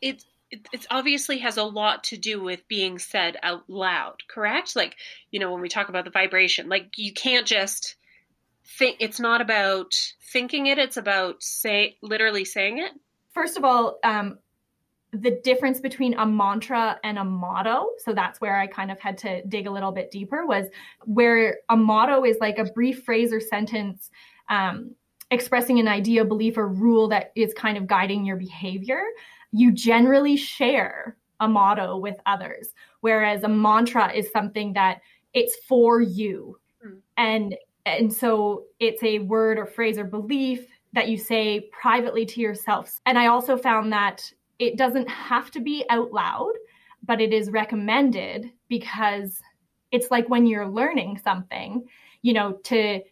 it 0.02 0.24
it 0.50 0.86
obviously 0.90 1.38
has 1.38 1.56
a 1.56 1.64
lot 1.64 2.04
to 2.04 2.16
do 2.16 2.42
with 2.42 2.68
being 2.68 2.98
said 3.00 3.36
out 3.42 3.68
loud, 3.68 4.22
correct? 4.28 4.76
Like, 4.76 4.96
you 5.32 5.40
know, 5.40 5.52
when 5.52 5.60
we 5.60 5.68
talk 5.68 5.88
about 5.88 6.04
the 6.04 6.10
vibration, 6.12 6.68
like 6.68 6.98
you 6.98 7.12
can't 7.12 7.46
just 7.46 7.96
think 8.78 8.98
it's 9.00 9.20
not 9.20 9.40
about 9.42 9.94
thinking 10.32 10.66
it, 10.66 10.78
it's 10.78 10.96
about 10.98 11.42
say 11.42 11.98
literally 12.02 12.44
saying 12.44 12.78
it. 12.78 12.92
First 13.36 13.58
of 13.58 13.64
all, 13.64 13.98
um, 14.02 14.38
the 15.12 15.38
difference 15.44 15.78
between 15.78 16.14
a 16.14 16.26
mantra 16.26 16.98
and 17.04 17.18
a 17.18 17.24
motto. 17.24 17.90
So 17.98 18.14
that's 18.14 18.40
where 18.40 18.56
I 18.58 18.66
kind 18.66 18.90
of 18.90 18.98
had 18.98 19.18
to 19.18 19.44
dig 19.44 19.66
a 19.66 19.70
little 19.70 19.92
bit 19.92 20.10
deeper. 20.10 20.46
Was 20.46 20.66
where 21.04 21.58
a 21.68 21.76
motto 21.76 22.24
is 22.24 22.38
like 22.40 22.58
a 22.58 22.64
brief 22.64 23.04
phrase 23.04 23.32
or 23.32 23.40
sentence 23.40 24.10
um, 24.48 24.94
expressing 25.30 25.78
an 25.78 25.86
idea, 25.86 26.24
belief, 26.24 26.56
or 26.56 26.68
rule 26.68 27.08
that 27.08 27.32
is 27.34 27.52
kind 27.52 27.76
of 27.76 27.86
guiding 27.86 28.24
your 28.24 28.36
behavior. 28.36 29.02
You 29.52 29.70
generally 29.70 30.36
share 30.36 31.16
a 31.40 31.48
motto 31.48 31.98
with 31.98 32.16
others, 32.24 32.72
whereas 33.00 33.42
a 33.42 33.48
mantra 33.48 34.12
is 34.12 34.30
something 34.32 34.72
that 34.72 35.00
it's 35.34 35.56
for 35.68 36.00
you, 36.00 36.58
Hmm. 36.82 36.98
and 37.16 37.56
and 37.84 38.12
so 38.12 38.64
it's 38.80 39.02
a 39.02 39.20
word 39.20 39.58
or 39.58 39.66
phrase 39.66 39.98
or 39.98 40.04
belief 40.04 40.66
that 40.96 41.10
you 41.10 41.18
say 41.18 41.68
privately 41.78 42.24
to 42.24 42.40
yourself. 42.40 43.00
And 43.04 43.18
I 43.18 43.26
also 43.26 43.58
found 43.58 43.92
that 43.92 44.32
it 44.58 44.78
doesn't 44.78 45.10
have 45.10 45.50
to 45.50 45.60
be 45.60 45.84
out 45.90 46.10
loud, 46.10 46.52
but 47.04 47.20
it 47.20 47.34
is 47.34 47.50
recommended 47.50 48.50
because 48.68 49.42
it's 49.92 50.10
like 50.10 50.30
when 50.30 50.46
you're 50.46 50.66
learning 50.66 51.20
something, 51.22 51.84
you 52.22 52.32
know, 52.32 52.52
to 52.64 53.02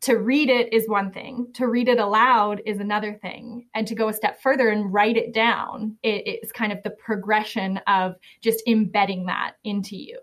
to 0.00 0.14
read 0.14 0.48
it 0.48 0.72
is 0.72 0.88
one 0.88 1.10
thing, 1.10 1.48
to 1.52 1.66
read 1.66 1.88
it 1.88 1.98
aloud 1.98 2.62
is 2.64 2.78
another 2.78 3.12
thing, 3.20 3.66
and 3.74 3.86
to 3.88 3.94
go 3.94 4.08
a 4.08 4.12
step 4.12 4.40
further 4.40 4.70
and 4.70 4.92
write 4.92 5.16
it 5.16 5.34
down, 5.34 5.98
it, 6.04 6.22
it's 6.24 6.52
kind 6.52 6.72
of 6.72 6.82
the 6.82 6.90
progression 6.90 7.78
of 7.88 8.14
just 8.40 8.62
embedding 8.66 9.26
that 9.26 9.56
into 9.64 9.96
you. 9.96 10.18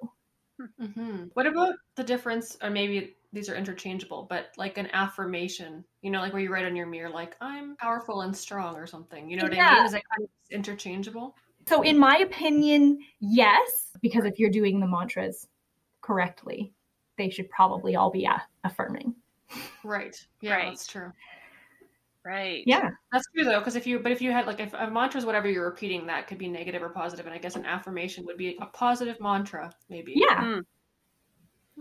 hmm 0.80 1.26
What 1.34 1.46
about 1.46 1.76
the 1.98 2.04
difference, 2.04 2.58
or 2.64 2.72
maybe 2.72 3.16
these 3.36 3.50
are 3.50 3.56
interchangeable, 3.56 4.26
but 4.30 4.48
like 4.58 4.78
an 4.78 4.88
affirmation, 4.94 5.84
you 6.02 6.10
know, 6.10 6.20
like 6.22 6.34
where 6.34 6.42
you 6.42 6.52
write 6.52 6.66
on 6.66 6.76
your 6.76 6.88
mirror, 6.88 7.10
like 7.10 7.36
"I'm 7.42 7.76
powerful 7.76 8.22
and 8.22 8.36
strong" 8.36 8.76
or 8.78 8.88
something. 8.88 9.30
You 9.30 9.38
know 9.38 9.44
what 9.44 9.54
I 9.54 9.76
mean? 9.76 9.86
Is 9.86 9.92
that 9.92 10.04
kind 10.10 10.24
of 10.24 10.30
interchangeable? 10.52 11.36
So, 11.68 11.82
in 11.82 11.98
my 11.98 12.18
opinion, 12.18 13.00
yes, 13.20 13.92
because 14.02 14.26
if 14.26 14.40
you're 14.40 14.50
doing 14.50 14.80
the 14.80 14.88
mantras 14.88 15.48
correctly, 16.02 16.74
they 17.18 17.30
should 17.30 17.50
probably 17.50 17.96
all 17.96 18.10
be 18.10 18.26
a- 18.26 18.44
affirming. 18.64 19.16
Right. 19.84 20.16
Yeah, 20.42 20.56
Right. 20.56 20.70
that's 20.70 20.88
true. 20.88 21.12
Right. 22.24 22.64
Yeah. 22.66 22.90
That's 23.12 23.28
true 23.36 23.44
though, 23.44 23.60
because 23.60 23.76
if 23.76 23.86
you, 23.86 24.00
but 24.00 24.12
if 24.12 24.20
you 24.22 24.32
had 24.32 24.48
like 24.48 24.60
if 24.60 24.74
a 24.74 24.90
mantra 24.90 25.20
is 25.20 25.26
whatever 25.26 25.48
you're 25.48 25.66
repeating, 25.66 26.08
that 26.08 26.28
could 26.28 26.40
be 26.40 26.48
negative 26.48 26.82
or 26.82 26.90
positive, 26.90 27.26
and 27.28 27.36
I 27.36 27.38
guess 27.38 27.56
an 27.56 27.66
affirmation 27.66 28.26
would 28.26 28.38
be 28.38 28.58
a 28.62 28.66
positive 28.66 29.20
mantra, 29.20 29.72
maybe. 29.90 30.14
Yeah. 30.16 30.42
Hmm. 30.44 30.60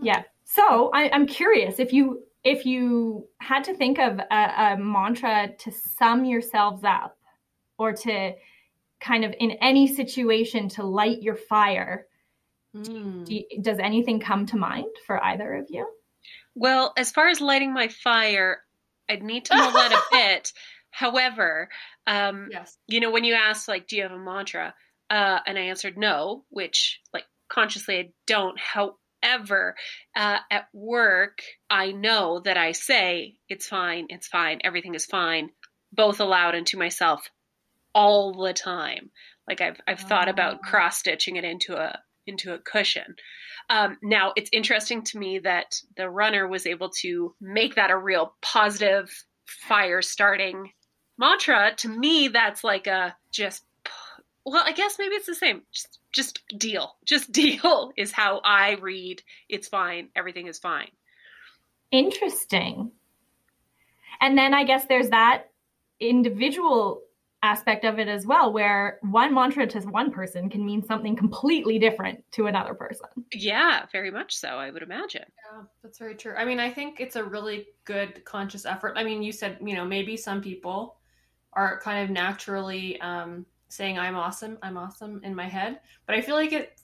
Yeah. 0.01 0.23
So 0.45 0.89
I, 0.93 1.09
I'm 1.11 1.25
curious 1.27 1.79
if 1.79 1.91
you 1.93 2.23
if 2.43 2.65
you 2.65 3.27
had 3.39 3.63
to 3.65 3.73
think 3.75 3.97
of 3.99 4.19
a, 4.19 4.73
a 4.73 4.77
mantra 4.77 5.49
to 5.59 5.71
sum 5.71 6.25
yourselves 6.25 6.83
up, 6.83 7.17
or 7.79 7.91
to 7.93 8.33
kind 8.99 9.25
of 9.25 9.33
in 9.39 9.51
any 9.61 9.87
situation 9.93 10.69
to 10.69 10.83
light 10.83 11.21
your 11.21 11.35
fire, 11.35 12.07
Mm. 12.75 13.23
do 13.25 13.33
you, 13.35 13.43
does 13.61 13.79
anything 13.79 14.19
come 14.19 14.45
to 14.47 14.57
mind 14.57 14.87
for 15.07 15.23
either 15.23 15.53
of 15.53 15.67
you? 15.69 15.87
Well, 16.55 16.91
as 16.97 17.09
far 17.09 17.29
as 17.29 17.39
lighting 17.39 17.71
my 17.73 17.87
fire, 17.87 18.63
I'd 19.07 19.23
need 19.23 19.45
to 19.45 19.55
know 19.55 19.71
that 19.71 19.93
a 19.93 20.01
bit. 20.11 20.51
However, 20.91 21.69
um, 22.05 22.49
Yes. 22.51 22.77
you 22.87 22.99
know, 22.99 23.11
when 23.11 23.23
you 23.23 23.33
asked, 23.33 23.69
like, 23.69 23.87
do 23.87 23.95
you 23.95 24.01
have 24.03 24.11
a 24.11 24.17
mantra? 24.19 24.73
Uh, 25.09 25.39
and 25.47 25.57
I 25.57 25.61
answered 25.61 25.97
no, 25.97 26.43
which, 26.49 26.99
like, 27.13 27.23
consciously 27.47 27.97
I 27.97 28.09
don't. 28.27 28.59
However, 29.25 29.75
uh, 30.15 30.37
at 30.51 30.67
work, 30.73 31.41
I 31.69 31.91
know 31.91 32.41
that 32.45 32.57
I 32.57 32.73
say, 32.73 33.35
it's 33.49 33.67
fine, 33.67 34.07
it's 34.09 34.27
fine, 34.27 34.59
everything 34.63 34.95
is 34.95 35.05
fine, 35.05 35.49
both 35.91 36.19
aloud 36.19 36.55
and 36.55 36.67
to 36.67 36.77
myself 36.77 37.27
all 37.93 38.33
the 38.43 38.53
time. 38.53 39.09
Like, 39.47 39.61
I've, 39.61 39.79
I've 39.87 39.99
thought 39.99 40.29
about 40.29 40.55
Oh. 40.55 40.69
cross 40.69 40.97
stitching 40.97 41.37
it 41.37 41.43
into 41.43 41.75
a 41.75 41.99
into 42.27 42.53
a 42.53 42.59
cushion. 42.59 43.15
Um, 43.69 43.97
now, 44.01 44.33
it's 44.35 44.49
interesting 44.51 45.03
to 45.03 45.19
me 45.19 45.39
that 45.39 45.75
the 45.95 46.09
runner 46.09 46.47
was 46.47 46.65
able 46.65 46.89
to 47.01 47.35
make 47.39 47.75
that 47.75 47.91
a 47.91 47.97
real 47.97 48.35
positive 48.41 49.11
fire 49.45 50.01
starting 50.01 50.71
mantra. 51.19 51.75
To 51.77 51.89
me, 51.89 52.29
that's 52.29 52.63
like 52.63 52.87
a 52.87 53.15
just, 53.31 53.63
well, 54.45 54.63
I 54.65 54.71
guess 54.71 54.97
maybe 54.99 55.15
it's 55.15 55.25
the 55.25 55.35
same. 55.35 55.63
Just, 55.71 55.99
just 56.11 56.43
deal. 56.57 56.95
Just 57.05 57.31
deal 57.31 57.91
is 57.97 58.11
how 58.11 58.41
I 58.43 58.75
read 58.75 59.21
it's 59.49 59.67
fine. 59.67 60.09
Everything 60.15 60.47
is 60.47 60.59
fine. 60.59 60.91
Interesting. 61.91 62.91
And 64.21 64.37
then 64.37 64.53
I 64.53 64.63
guess 64.63 64.85
there's 64.85 65.09
that 65.09 65.49
individual 65.99 67.01
aspect 67.43 67.85
of 67.85 67.99
it 67.99 68.07
as 68.07 68.25
well, 68.25 68.51
where 68.51 68.97
one 69.01 69.33
mantra 69.33 69.67
to 69.67 69.79
one 69.81 70.11
person 70.11 70.49
can 70.49 70.65
mean 70.65 70.83
something 70.83 71.15
completely 71.15 71.77
different 71.77 72.23
to 72.31 72.47
another 72.47 72.73
person. 72.73 73.07
Yeah, 73.33 73.85
very 73.91 74.09
much 74.09 74.35
so, 74.35 74.49
I 74.49 74.71
would 74.71 74.81
imagine. 74.81 75.25
Yeah, 75.25 75.61
that's 75.83 75.99
very 75.99 76.15
true. 76.15 76.33
I 76.35 76.43
mean, 76.43 76.59
I 76.59 76.71
think 76.71 76.99
it's 76.99 77.15
a 77.15 77.23
really 77.23 77.67
good 77.83 78.25
conscious 78.25 78.65
effort. 78.65 78.93
I 78.95 79.03
mean, 79.03 79.21
you 79.21 79.31
said, 79.31 79.59
you 79.63 79.75
know, 79.75 79.85
maybe 79.85 80.17
some 80.17 80.41
people 80.41 80.97
are 81.53 81.79
kind 81.81 82.03
of 82.03 82.09
naturally 82.09 82.99
um, 82.99 83.45
saying, 83.69 83.97
I'm 83.99 84.15
awesome, 84.15 84.57
I'm 84.61 84.77
awesome 84.77 85.21
in 85.23 85.35
my 85.35 85.47
head. 85.47 85.79
But 86.05 86.15
I 86.15 86.21
feel 86.21 86.35
like 86.35 86.53
it 86.53 86.79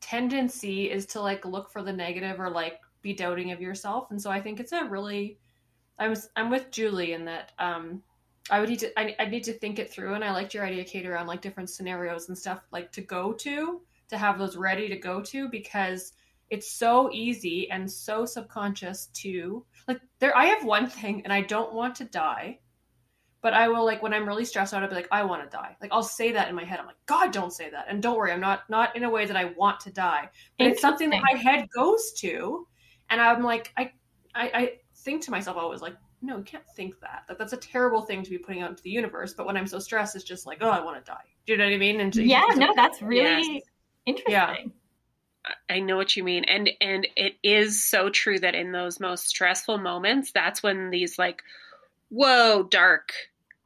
tendency 0.00 0.90
is 0.90 1.06
to 1.06 1.20
like 1.20 1.44
look 1.44 1.70
for 1.70 1.82
the 1.82 1.92
negative 1.92 2.40
or 2.40 2.50
like 2.50 2.80
be 3.02 3.12
doubting 3.12 3.52
of 3.52 3.60
yourself. 3.60 4.10
And 4.10 4.20
so 4.20 4.30
I 4.30 4.40
think 4.40 4.60
it's 4.60 4.72
a 4.72 4.84
really, 4.84 5.38
I'm, 5.98 6.14
I'm 6.36 6.50
with 6.50 6.70
Julie 6.70 7.12
in 7.12 7.24
that 7.26 7.52
um, 7.58 8.02
I 8.50 8.60
would 8.60 8.68
need 8.68 8.80
to, 8.80 8.98
I, 8.98 9.14
I 9.18 9.26
need 9.26 9.44
to 9.44 9.52
think 9.52 9.78
it 9.78 9.90
through. 9.90 10.14
And 10.14 10.24
I 10.24 10.32
liked 10.32 10.54
your 10.54 10.64
idea, 10.64 10.84
Kate, 10.84 11.06
around 11.06 11.26
like 11.26 11.40
different 11.40 11.70
scenarios 11.70 12.28
and 12.28 12.36
stuff 12.36 12.60
like 12.72 12.90
to 12.92 13.00
go 13.00 13.32
to, 13.34 13.80
to 14.08 14.18
have 14.18 14.38
those 14.38 14.56
ready 14.56 14.88
to 14.88 14.96
go 14.96 15.20
to 15.22 15.48
because 15.48 16.12
it's 16.52 16.70
so 16.70 17.08
easy 17.12 17.70
and 17.70 17.90
so 17.90 18.26
subconscious 18.26 19.06
to 19.14 19.64
like 19.88 19.98
there 20.18 20.36
i 20.36 20.44
have 20.44 20.64
one 20.66 20.86
thing 20.86 21.22
and 21.24 21.32
i 21.32 21.40
don't 21.40 21.72
want 21.72 21.94
to 21.94 22.04
die 22.04 22.58
but 23.42 23.52
i 23.52 23.68
will 23.68 23.84
like 23.84 24.02
when 24.02 24.14
i'm 24.14 24.26
really 24.26 24.44
stressed 24.44 24.72
out 24.72 24.82
i'll 24.82 24.88
be 24.88 24.94
like 24.94 25.08
i 25.12 25.22
want 25.22 25.42
to 25.42 25.48
die 25.54 25.76
like 25.80 25.90
i'll 25.92 26.02
say 26.02 26.32
that 26.32 26.48
in 26.48 26.54
my 26.54 26.64
head 26.64 26.80
i'm 26.80 26.86
like 26.86 26.96
god 27.06 27.32
don't 27.32 27.52
say 27.52 27.68
that 27.68 27.86
and 27.88 28.02
don't 28.02 28.16
worry 28.16 28.32
i'm 28.32 28.40
not 28.40 28.68
not 28.70 28.94
in 28.96 29.04
a 29.04 29.10
way 29.10 29.26
that 29.26 29.36
i 29.36 29.44
want 29.44 29.78
to 29.80 29.90
die 29.90 30.28
but 30.58 30.66
it's 30.66 30.80
something 30.80 31.10
that 31.10 31.22
my 31.22 31.38
head 31.38 31.68
goes 31.74 32.12
to 32.12 32.66
and 33.10 33.20
i'm 33.20 33.42
like 33.42 33.72
i 33.76 33.92
i, 34.34 34.50
I 34.54 34.72
think 34.96 35.22
to 35.24 35.30
myself 35.30 35.56
always 35.56 35.82
like 35.82 35.96
no 36.22 36.38
you 36.38 36.44
can't 36.44 36.66
think 36.76 36.98
that. 37.00 37.24
that 37.28 37.38
that's 37.38 37.52
a 37.52 37.56
terrible 37.58 38.02
thing 38.02 38.22
to 38.22 38.30
be 38.30 38.38
putting 38.38 38.62
out 38.62 38.70
into 38.70 38.82
the 38.82 38.90
universe 38.90 39.34
but 39.34 39.46
when 39.46 39.56
i'm 39.56 39.66
so 39.66 39.78
stressed 39.78 40.14
it's 40.16 40.24
just 40.24 40.46
like 40.46 40.58
oh 40.60 40.70
i 40.70 40.80
want 40.82 41.04
to 41.04 41.10
die 41.10 41.18
do 41.46 41.52
you 41.52 41.58
know 41.58 41.64
what 41.64 41.74
i 41.74 41.78
mean 41.78 42.00
and 42.00 42.14
Yeah, 42.14 42.42
no, 42.54 42.72
that's 42.76 43.02
really 43.02 43.54
Yes. 43.54 43.62
interesting. 44.06 44.32
Yeah. 44.32 44.54
I 45.68 45.80
know 45.80 45.96
what 45.96 46.16
you 46.16 46.22
mean. 46.22 46.44
And 46.44 46.70
and 46.80 47.06
it 47.16 47.34
is 47.42 47.84
so 47.84 48.08
true 48.10 48.38
that 48.38 48.54
in 48.54 48.70
those 48.70 49.00
most 49.00 49.26
stressful 49.26 49.78
moments, 49.78 50.30
that's 50.30 50.62
when 50.62 50.90
these 50.90 51.18
like, 51.18 51.42
whoa, 52.10 52.62
dark, 52.62 53.12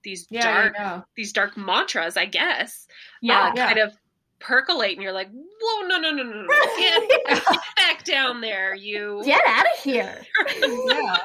these 0.07 0.27
Yeah, 0.31 0.43
dark 0.43 0.75
yeah. 0.79 1.01
these 1.17 1.33
dark 1.33 1.57
mantras, 1.57 2.17
I 2.17 2.27
guess. 2.27 2.87
Yeah. 3.21 3.49
uh, 3.49 3.53
yeah. 3.55 3.67
kind 3.67 3.79
of 3.81 3.93
percolate, 4.39 4.93
and 4.93 5.03
you're 5.03 5.13
like, 5.13 5.29
whoa, 5.33 5.87
no, 5.87 5.99
no, 5.99 6.11
no, 6.13 6.23
no, 6.23 6.43
no, 6.43 6.47
get, 6.79 7.09
get 7.27 7.45
back 7.77 8.05
down 8.05 8.41
there, 8.41 8.75
you. 8.75 9.21
Get 9.25 9.43
out 9.47 9.67
of 9.67 9.83
here. 9.83 10.23
yeah. 10.63 11.17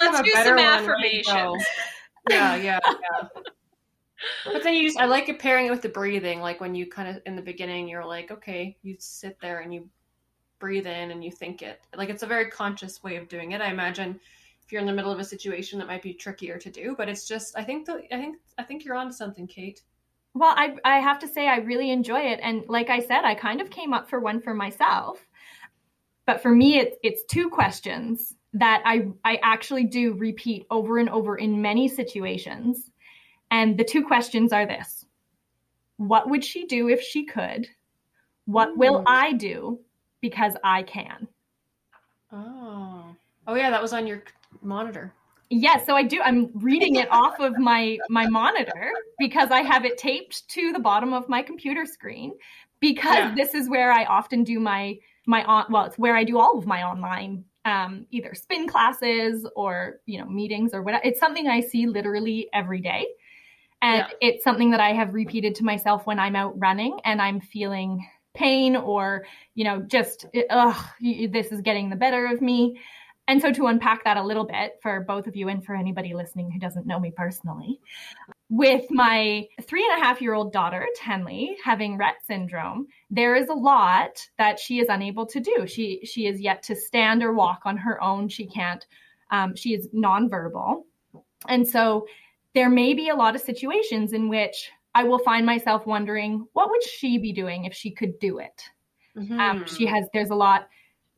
Let's 0.00 0.20
a 0.20 0.22
do 0.22 0.30
some 0.32 0.56
one 0.56 0.56
ready 0.56 1.22
to 1.22 1.30
affirmations. 1.30 1.64
Yeah, 2.28 2.54
yeah, 2.56 2.80
yeah. 2.84 3.28
But 4.44 4.62
then 4.64 4.74
you 4.74 4.88
just, 4.88 4.98
I 4.98 5.04
like 5.06 5.28
it 5.28 5.38
pairing 5.38 5.66
it 5.66 5.70
with 5.70 5.82
the 5.82 5.88
breathing. 5.88 6.40
Like 6.40 6.60
when 6.60 6.74
you 6.74 6.86
kind 6.86 7.08
of, 7.08 7.22
in 7.26 7.36
the 7.36 7.42
beginning, 7.42 7.88
you're 7.88 8.04
like, 8.04 8.30
okay, 8.30 8.76
you 8.82 8.96
sit 8.98 9.38
there 9.40 9.60
and 9.60 9.72
you 9.72 9.88
breathe 10.58 10.86
in 10.86 11.10
and 11.10 11.24
you 11.24 11.30
think 11.30 11.62
it. 11.62 11.80
Like 11.96 12.08
it's 12.08 12.22
a 12.22 12.26
very 12.26 12.50
conscious 12.50 13.02
way 13.02 13.16
of 13.16 13.28
doing 13.28 13.52
it. 13.52 13.60
I 13.60 13.70
imagine 13.70 14.20
you're 14.72 14.80
in 14.80 14.86
the 14.86 14.92
middle 14.92 15.12
of 15.12 15.20
a 15.20 15.24
situation 15.24 15.78
that 15.78 15.86
might 15.86 16.02
be 16.02 16.14
trickier 16.14 16.58
to 16.58 16.70
do, 16.70 16.94
but 16.96 17.08
it's 17.08 17.28
just, 17.28 17.56
I 17.56 17.62
think, 17.62 17.86
the, 17.86 18.02
I 18.12 18.16
think, 18.16 18.38
I 18.58 18.62
think 18.62 18.84
you're 18.84 18.96
onto 18.96 19.12
something, 19.12 19.46
Kate. 19.46 19.82
Well, 20.34 20.54
I 20.56 20.76
I 20.84 20.98
have 20.98 21.18
to 21.20 21.28
say 21.28 21.46
I 21.46 21.58
really 21.58 21.90
enjoy 21.90 22.20
it, 22.20 22.40
and 22.42 22.64
like 22.66 22.88
I 22.88 23.00
said, 23.00 23.24
I 23.24 23.34
kind 23.34 23.60
of 23.60 23.68
came 23.68 23.92
up 23.92 24.08
for 24.08 24.18
one 24.18 24.40
for 24.40 24.54
myself. 24.54 25.18
But 26.24 26.40
for 26.40 26.50
me, 26.54 26.78
it's 26.78 26.96
it's 27.02 27.24
two 27.24 27.50
questions 27.50 28.34
that 28.54 28.82
I 28.86 29.08
I 29.24 29.38
actually 29.42 29.84
do 29.84 30.14
repeat 30.14 30.66
over 30.70 30.98
and 30.98 31.10
over 31.10 31.36
in 31.36 31.60
many 31.60 31.86
situations, 31.86 32.90
and 33.50 33.76
the 33.76 33.84
two 33.84 34.04
questions 34.04 34.54
are 34.54 34.64
this: 34.64 35.04
What 35.98 36.30
would 36.30 36.44
she 36.44 36.66
do 36.66 36.88
if 36.88 37.02
she 37.02 37.26
could? 37.26 37.68
What 38.46 38.76
will 38.76 39.04
I 39.06 39.34
do 39.34 39.80
because 40.22 40.56
I 40.64 40.82
can? 40.84 41.28
Oh, 42.32 43.14
oh 43.46 43.54
yeah, 43.54 43.68
that 43.68 43.82
was 43.82 43.92
on 43.92 44.06
your 44.06 44.22
monitor. 44.62 45.14
Yes, 45.50 45.84
so 45.84 45.94
I 45.94 46.02
do. 46.02 46.20
I'm 46.22 46.50
reading 46.54 46.96
it 46.96 47.08
off 47.10 47.38
of 47.38 47.58
my 47.58 47.98
my 48.08 48.26
monitor 48.26 48.90
because 49.18 49.50
I 49.50 49.60
have 49.60 49.84
it 49.84 49.98
taped 49.98 50.48
to 50.50 50.72
the 50.72 50.78
bottom 50.78 51.12
of 51.12 51.28
my 51.28 51.42
computer 51.42 51.84
screen 51.84 52.32
because 52.80 53.16
Yeah. 53.16 53.34
this 53.36 53.54
is 53.54 53.68
where 53.68 53.92
I 53.92 54.04
often 54.04 54.44
do 54.44 54.58
my 54.58 54.96
my 55.26 55.44
on 55.44 55.66
well, 55.70 55.84
it's 55.84 55.98
where 55.98 56.16
I 56.16 56.24
do 56.24 56.38
all 56.38 56.56
of 56.58 56.66
my 56.66 56.82
online 56.82 57.44
um 57.66 58.06
either 58.10 58.34
spin 58.34 58.66
classes 58.66 59.46
or, 59.54 60.00
you 60.06 60.18
know, 60.18 60.24
meetings 60.26 60.72
or 60.72 60.82
whatever. 60.82 61.04
It's 61.04 61.20
something 61.20 61.46
I 61.48 61.60
see 61.60 61.86
literally 61.86 62.48
every 62.54 62.80
day. 62.80 63.06
And 63.82 64.06
Yeah. 64.08 64.28
it's 64.28 64.44
something 64.44 64.70
that 64.70 64.80
I 64.80 64.92
have 64.94 65.12
repeated 65.12 65.54
to 65.56 65.64
myself 65.64 66.06
when 66.06 66.18
I'm 66.18 66.34
out 66.34 66.58
running 66.58 66.98
and 67.04 67.20
I'm 67.20 67.40
feeling 67.40 68.08
pain 68.34 68.74
or, 68.74 69.26
you 69.54 69.64
know, 69.64 69.82
just 69.82 70.24
ugh, 70.48 70.82
this 71.00 71.52
is 71.52 71.60
getting 71.60 71.90
the 71.90 71.96
better 71.96 72.26
of 72.26 72.40
me. 72.40 72.80
And 73.28 73.40
so, 73.40 73.52
to 73.52 73.66
unpack 73.68 74.04
that 74.04 74.16
a 74.16 74.22
little 74.22 74.44
bit 74.44 74.78
for 74.82 75.00
both 75.00 75.26
of 75.26 75.36
you 75.36 75.48
and 75.48 75.64
for 75.64 75.74
anybody 75.74 76.12
listening 76.12 76.50
who 76.50 76.58
doesn't 76.58 76.86
know 76.86 76.98
me 76.98 77.12
personally, 77.16 77.80
with 78.50 78.84
my 78.90 79.46
three 79.62 79.86
and 79.90 80.00
a 80.00 80.04
half 80.04 80.20
year 80.20 80.34
old 80.34 80.52
daughter, 80.52 80.86
Tenley, 80.98 81.54
having 81.64 81.98
Rett 81.98 82.20
syndrome, 82.26 82.86
there 83.10 83.34
is 83.36 83.48
a 83.48 83.54
lot 83.54 84.26
that 84.38 84.58
she 84.58 84.80
is 84.80 84.88
unable 84.88 85.24
to 85.26 85.40
do. 85.40 85.66
She 85.66 86.00
she 86.04 86.26
is 86.26 86.40
yet 86.40 86.62
to 86.64 86.76
stand 86.76 87.22
or 87.22 87.32
walk 87.32 87.62
on 87.64 87.76
her 87.76 88.02
own. 88.02 88.28
She 88.28 88.46
can't. 88.46 88.84
Um, 89.30 89.54
she 89.54 89.72
is 89.74 89.88
nonverbal, 89.94 90.82
and 91.48 91.66
so 91.66 92.06
there 92.54 92.68
may 92.68 92.92
be 92.92 93.08
a 93.08 93.14
lot 93.14 93.34
of 93.34 93.40
situations 93.40 94.12
in 94.12 94.28
which 94.28 94.70
I 94.94 95.04
will 95.04 95.20
find 95.20 95.46
myself 95.46 95.86
wondering, 95.86 96.46
what 96.52 96.68
would 96.68 96.82
she 96.82 97.16
be 97.16 97.32
doing 97.32 97.64
if 97.64 97.72
she 97.72 97.90
could 97.90 98.18
do 98.18 98.38
it? 98.38 98.62
um, 99.16 99.24
Mhm. 99.28 99.66
she 99.68 99.86
has 99.86 100.06
there's 100.14 100.30
a 100.30 100.34
lot 100.34 100.68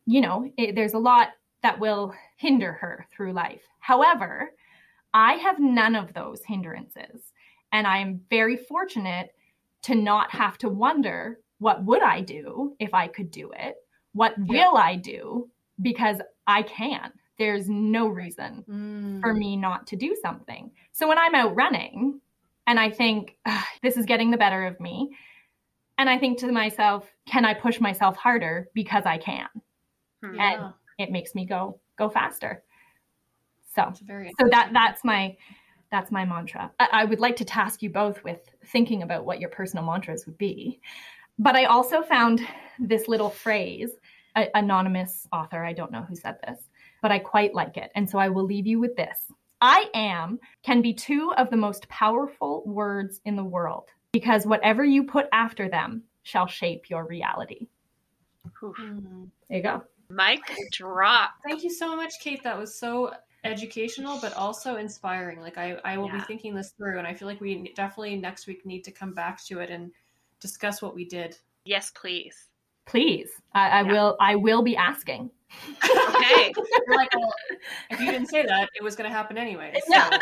you 0.06 0.20
know 0.20 0.50
it, 0.56 0.74
there's 0.74 0.94
a 0.94 0.98
lot 0.98 1.28
that 1.64 1.80
will 1.80 2.14
hinder 2.36 2.72
her 2.72 3.04
through 3.10 3.32
life 3.32 3.62
however 3.80 4.52
i 5.14 5.32
have 5.34 5.58
none 5.58 5.96
of 5.96 6.12
those 6.14 6.44
hindrances 6.44 7.32
and 7.72 7.86
i 7.86 7.98
am 7.98 8.20
very 8.30 8.56
fortunate 8.56 9.30
to 9.82 9.94
not 9.96 10.30
have 10.30 10.56
to 10.58 10.68
wonder 10.68 11.40
what 11.58 11.84
would 11.84 12.02
i 12.02 12.20
do 12.20 12.76
if 12.78 12.94
i 12.94 13.08
could 13.08 13.30
do 13.30 13.50
it 13.52 13.76
what 14.12 14.34
Yeah. 14.38 14.44
will 14.68 14.76
i 14.76 14.94
do 14.94 15.50
because 15.82 16.18
i 16.46 16.62
can 16.62 17.10
there's 17.38 17.68
no 17.68 18.06
reason 18.06 18.64
Mm. 18.68 19.20
for 19.20 19.34
me 19.34 19.56
not 19.56 19.88
to 19.88 19.96
do 19.96 20.16
something. 20.22 20.70
So 20.92 21.08
when 21.08 21.18
I'm 21.18 21.34
out 21.34 21.56
running 21.56 22.20
and 22.68 22.78
I 22.78 22.90
think 22.90 23.36
this 23.82 23.96
is 23.96 24.06
getting 24.06 24.30
the 24.30 24.36
better 24.36 24.66
of 24.66 24.78
me, 24.78 25.16
and 25.98 26.08
I 26.08 26.16
think 26.16 26.38
to 26.38 26.52
myself, 26.52 27.10
can 27.26 27.44
I 27.44 27.54
push 27.54 27.80
myself 27.80 28.16
harder 28.16 28.68
because 28.72 29.04
I 29.04 29.18
can? 29.18 29.48
Hmm. 30.22 30.34
Yeah, 30.36 30.70
It 30.98 31.10
makes 31.10 31.34
me 31.34 31.44
go 31.44 31.80
go 31.96 32.08
faster. 32.08 32.62
So 33.74 33.92
very 34.04 34.30
so 34.40 34.46
that 34.50 34.70
that's 34.72 35.04
my 35.04 35.36
that's 35.90 36.10
my 36.10 36.24
mantra. 36.24 36.72
I, 36.80 36.88
I 36.92 37.04
would 37.04 37.20
like 37.20 37.36
to 37.36 37.44
task 37.44 37.82
you 37.82 37.90
both 37.90 38.22
with 38.24 38.40
thinking 38.66 39.02
about 39.02 39.24
what 39.24 39.40
your 39.40 39.50
personal 39.50 39.84
mantras 39.84 40.26
would 40.26 40.38
be. 40.38 40.80
But 41.38 41.56
I 41.56 41.64
also 41.66 42.02
found 42.02 42.46
this 42.78 43.08
little 43.08 43.30
phrase, 43.30 43.90
a, 44.36 44.48
anonymous 44.54 45.28
author, 45.32 45.64
I 45.64 45.72
don't 45.72 45.92
know 45.92 46.02
who 46.02 46.16
said 46.16 46.36
this, 46.46 46.58
but 47.02 47.12
I 47.12 47.18
quite 47.18 47.54
like 47.54 47.76
it. 47.76 47.90
And 47.94 48.08
so 48.08 48.18
I 48.18 48.28
will 48.28 48.44
leave 48.44 48.66
you 48.66 48.80
with 48.80 48.96
this. 48.96 49.32
I 49.60 49.88
am 49.94 50.40
can 50.62 50.82
be 50.82 50.92
two 50.92 51.32
of 51.36 51.48
the 51.50 51.56
most 51.56 51.88
powerful 51.88 52.64
words 52.66 53.20
in 53.24 53.36
the 53.36 53.44
world 53.44 53.88
because 54.12 54.46
whatever 54.46 54.84
you 54.84 55.04
put 55.04 55.26
after 55.32 55.68
them 55.68 56.02
shall 56.22 56.46
shape 56.46 56.90
your 56.90 57.06
reality. 57.06 57.68
Oof. 58.62 58.76
Mm. 58.76 59.28
There 59.48 59.56
you 59.58 59.62
go. 59.62 59.84
Mic 60.08 60.40
drop. 60.72 61.30
Thank 61.44 61.62
you 61.62 61.70
so 61.70 61.96
much, 61.96 62.12
Kate. 62.20 62.42
That 62.42 62.58
was 62.58 62.78
so 62.78 63.12
educational, 63.44 64.18
but 64.20 64.32
also 64.34 64.76
inspiring. 64.76 65.40
Like 65.40 65.58
I, 65.58 65.76
I 65.84 65.98
will 65.98 66.08
be 66.08 66.20
thinking 66.20 66.54
this 66.54 66.70
through, 66.70 66.98
and 66.98 67.06
I 67.06 67.14
feel 67.14 67.28
like 67.28 67.40
we 67.40 67.72
definitely 67.74 68.16
next 68.16 68.46
week 68.46 68.64
need 68.64 68.82
to 68.84 68.90
come 68.90 69.12
back 69.12 69.44
to 69.46 69.60
it 69.60 69.70
and 69.70 69.90
discuss 70.40 70.82
what 70.82 70.94
we 70.94 71.04
did. 71.04 71.36
Yes, 71.64 71.92
please. 71.94 72.48
Please, 72.86 73.30
I, 73.54 73.68
I 73.68 73.80
Yeah. 73.82 73.92
will. 73.92 74.16
I 74.20 74.34
will 74.34 74.62
be 74.62 74.76
asking. 74.76 75.30
Okay. 75.82 76.52
You're 76.86 76.96
like, 76.96 77.14
well, 77.14 77.32
if 77.90 78.00
you 78.00 78.10
didn't 78.10 78.28
say 78.28 78.44
that, 78.44 78.68
it 78.74 78.82
was 78.82 78.96
going 78.96 79.08
to 79.08 79.14
happen 79.14 79.38
anyway. 79.38 79.72
So. 79.86 79.94
Yeah. 79.94 80.10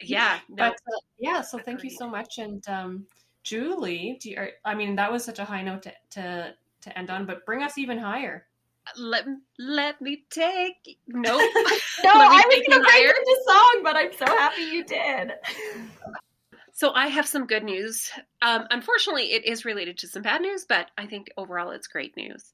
yeah. 0.00 0.38
No. 0.48 0.56
But 0.56 0.72
uh, 0.72 1.00
yeah, 1.18 1.42
so 1.42 1.58
thank 1.58 1.84
you 1.84 1.90
so 1.90 2.08
much. 2.08 2.38
And 2.38 2.66
um, 2.68 3.06
Julie, 3.42 4.18
do 4.20 4.30
you, 4.30 4.38
are, 4.38 4.50
I 4.64 4.74
mean, 4.74 4.96
that 4.96 5.12
was 5.12 5.24
such 5.24 5.38
a 5.38 5.44
high 5.44 5.62
note 5.62 5.82
to, 5.82 5.92
to 6.12 6.54
to 6.82 6.98
end 6.98 7.10
on, 7.10 7.26
but 7.26 7.44
bring 7.46 7.62
us 7.62 7.78
even 7.78 7.98
higher. 7.98 8.46
let 8.98 9.24
let 9.58 10.00
me 10.00 10.24
take. 10.30 10.98
Nope. 11.08 11.40
No, 12.04 12.10
I 12.14 12.42
was 12.46 12.62
gonna 12.68 12.84
higher. 12.86 13.08
into 13.08 13.40
song, 13.46 13.80
but 13.84 13.96
I'm 13.96 14.12
so 14.12 14.26
happy 14.26 14.62
you 14.62 14.84
did. 14.84 15.32
So 16.72 16.90
I 16.92 17.08
have 17.08 17.26
some 17.26 17.46
good 17.46 17.62
news. 17.62 18.10
Um, 18.40 18.66
unfortunately, 18.70 19.32
it 19.32 19.44
is 19.44 19.64
related 19.64 19.98
to 19.98 20.08
some 20.08 20.22
bad 20.22 20.42
news, 20.42 20.64
but 20.68 20.90
I 20.98 21.06
think 21.06 21.30
overall 21.36 21.70
it's 21.70 21.86
great 21.86 22.16
news. 22.16 22.50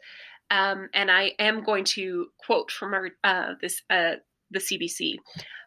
Um, 0.50 0.88
and 0.92 1.10
I 1.10 1.32
am 1.38 1.62
going 1.62 1.84
to 1.84 2.26
quote 2.38 2.70
from 2.70 2.94
our 2.94 3.10
uh, 3.22 3.54
this 3.60 3.82
uh, 3.88 4.16
the 4.50 4.58
CBC. 4.58 5.16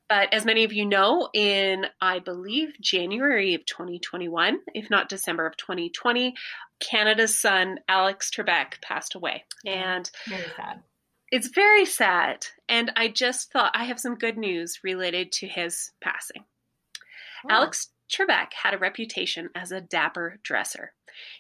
But 0.10 0.34
as 0.34 0.44
many 0.44 0.66
of 0.66 0.74
you 0.74 0.86
know, 0.86 1.30
in 1.34 1.86
I 2.02 2.20
believe 2.20 2.74
January 2.82 3.54
of 3.56 3.66
2021, 3.66 4.60
if 4.74 4.90
not 4.90 5.08
December 5.08 5.46
of 5.46 5.56
2020, 5.56 6.36
Canada's 6.82 7.38
son 7.40 7.80
Alex 7.88 8.30
Trebek 8.30 8.82
passed 8.82 9.16
away, 9.16 9.46
and 9.66 10.12
Very 10.28 10.44
sad. 10.58 10.84
it's 11.32 11.48
very 11.48 11.86
sad. 11.86 12.46
And 12.68 12.92
I 12.98 13.08
just 13.08 13.54
thought 13.54 13.72
I 13.74 13.86
have 13.86 14.00
some 14.00 14.16
good 14.16 14.38
news 14.38 14.80
related 14.84 15.32
to 15.34 15.48
his 15.48 15.92
passing. 16.02 16.44
Oh. 17.46 17.54
Alex 17.54 17.90
Trebek 18.12 18.54
had 18.64 18.74
a 18.74 18.78
reputation 18.78 19.50
as 19.56 19.72
a 19.72 19.82
dapper 19.82 20.40
dresser. 20.44 20.94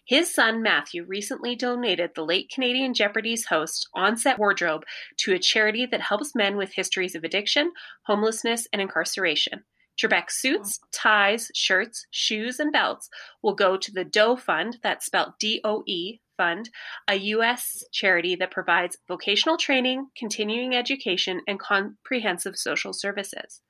His 0.05 0.33
son 0.33 0.61
Matthew 0.61 1.03
recently 1.03 1.55
donated 1.55 2.11
the 2.13 2.25
late 2.25 2.49
Canadian 2.53 2.93
Jeopardy's 2.93 3.45
host 3.45 3.87
on-set 3.93 4.39
wardrobe 4.39 4.85
to 5.17 5.33
a 5.33 5.39
charity 5.39 5.85
that 5.85 6.01
helps 6.01 6.35
men 6.35 6.57
with 6.57 6.73
histories 6.73 7.15
of 7.15 7.23
addiction, 7.23 7.71
homelessness, 8.03 8.67
and 8.71 8.81
incarceration. 8.81 9.63
Trebek's 9.99 10.41
suits, 10.41 10.79
ties, 10.91 11.51
shirts, 11.53 12.07
shoes, 12.11 12.59
and 12.59 12.71
belts 12.71 13.09
will 13.43 13.53
go 13.53 13.77
to 13.77 13.91
the 13.91 14.05
Doe 14.05 14.35
Fund, 14.35 14.77
that's 14.81 15.05
spelled 15.05 15.33
D-O-E 15.39 16.19
Fund, 16.37 16.69
a 17.07 17.15
U.S. 17.15 17.83
charity 17.91 18.35
that 18.35 18.51
provides 18.51 18.97
vocational 19.07 19.57
training, 19.57 20.07
continuing 20.17 20.75
education, 20.75 21.41
and 21.47 21.59
comprehensive 21.59 22.57
social 22.57 22.93
services. 22.93 23.61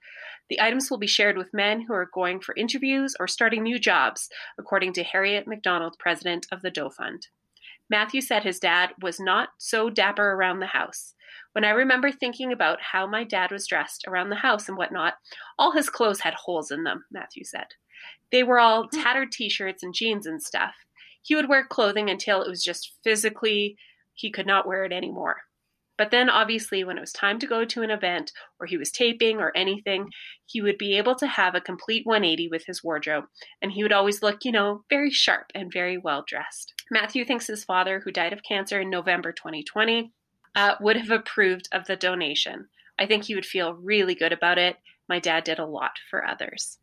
The 0.52 0.60
items 0.60 0.92
will 0.92 0.98
be 0.98 1.08
shared 1.08 1.38
with 1.38 1.54
men 1.54 1.80
who 1.80 1.94
are 1.94 2.10
going 2.14 2.42
for 2.42 2.54
interviews 2.58 3.16
or 3.22 3.28
starting 3.30 3.64
new 3.64 3.80
jobs, 3.80 4.28
according 4.60 4.92
to 4.94 5.04
Harriet 5.04 5.48
McDonald, 5.48 5.96
president 5.98 6.46
of 6.52 6.62
the 6.62 6.70
Doe 6.70 6.90
Fund. 6.90 7.28
Matthew 7.90 8.20
said 8.20 8.44
his 8.44 8.60
dad 8.60 8.90
was 9.02 9.18
not 9.18 9.52
so 9.58 9.90
dapper 9.90 10.34
around 10.34 10.60
the 10.60 10.66
house. 10.66 11.14
When 11.54 11.64
I 11.64 11.70
remember 11.70 12.12
thinking 12.12 12.52
about 12.52 12.82
how 12.82 13.08
my 13.08 13.24
dad 13.24 13.50
was 13.50 13.66
dressed 13.66 14.04
around 14.06 14.30
the 14.30 14.36
house 14.36 14.68
and 14.68 14.78
whatnot, 14.78 15.14
all 15.58 15.72
his 15.72 15.90
clothes 15.90 16.20
had 16.20 16.34
holes 16.34 16.70
in 16.70 16.84
them, 16.84 17.06
Matthew 17.10 17.46
said. 17.46 17.68
They 18.30 18.44
were 18.44 18.60
all 18.60 18.90
hmm. 18.92 19.00
tattered 19.00 19.32
t 19.32 19.48
shirts 19.48 19.84
and 19.84 19.94
jeans 19.94 20.26
and 20.26 20.44
stuff. 20.44 20.74
He 21.22 21.34
would 21.34 21.48
wear 21.48 21.66
clothing 21.66 22.10
until 22.10 22.42
it 22.42 22.50
was 22.50 22.62
just 22.62 22.92
physically, 23.06 23.78
he 24.14 24.30
could 24.30 24.48
not 24.48 24.68
wear 24.68 24.84
it 24.84 24.92
anymore. 24.92 25.44
But 26.02 26.10
then, 26.10 26.32
obviously, 26.32 26.84
when 26.84 26.98
it 26.98 27.02
was 27.02 27.14
time 27.14 27.38
to 27.38 27.46
go 27.46 27.64
to 27.64 27.84
an 27.84 27.92
event 27.92 28.32
or 28.60 28.66
he 28.66 28.76
was 28.76 28.90
taping 28.90 29.38
or 29.38 29.56
anything, 29.56 30.10
he 30.48 30.60
would 30.60 30.80
be 30.80 30.98
able 30.98 31.14
to 31.14 31.28
have 31.28 31.54
a 31.54 31.62
complete 31.62 32.08
180 32.08 32.48
with 32.48 32.66
his 32.66 32.84
wardrobe. 32.84 33.26
And 33.62 33.72
he 33.72 33.84
would 33.84 33.94
always 33.94 34.24
look, 34.24 34.44
you 34.44 34.52
know, 34.52 34.84
very 34.90 35.12
sharp 35.12 35.52
and 35.54 35.72
very 35.72 36.00
well 36.00 36.24
dressed. 36.28 36.74
Matthew 36.90 37.24
thinks 37.24 37.46
his 37.46 37.64
father, 37.64 38.00
who 38.00 38.10
died 38.12 38.34
of 38.34 38.42
cancer 38.42 38.82
in 38.82 38.90
November 38.90 39.32
2020, 39.32 40.12
uh, 40.56 40.74
would 40.82 40.98
have 40.98 41.12
approved 41.12 41.70
of 41.72 41.86
the 41.86 41.96
donation. 41.96 42.70
I 42.98 43.06
think 43.06 43.26
he 43.26 43.36
would 43.36 43.46
feel 43.46 43.76
really 43.76 44.16
good 44.16 44.34
about 44.34 44.58
it. 44.58 44.78
My 45.08 45.20
dad 45.20 45.44
did 45.44 45.60
a 45.60 45.68
lot 45.68 46.00
for 46.10 46.28
others. 46.28 46.80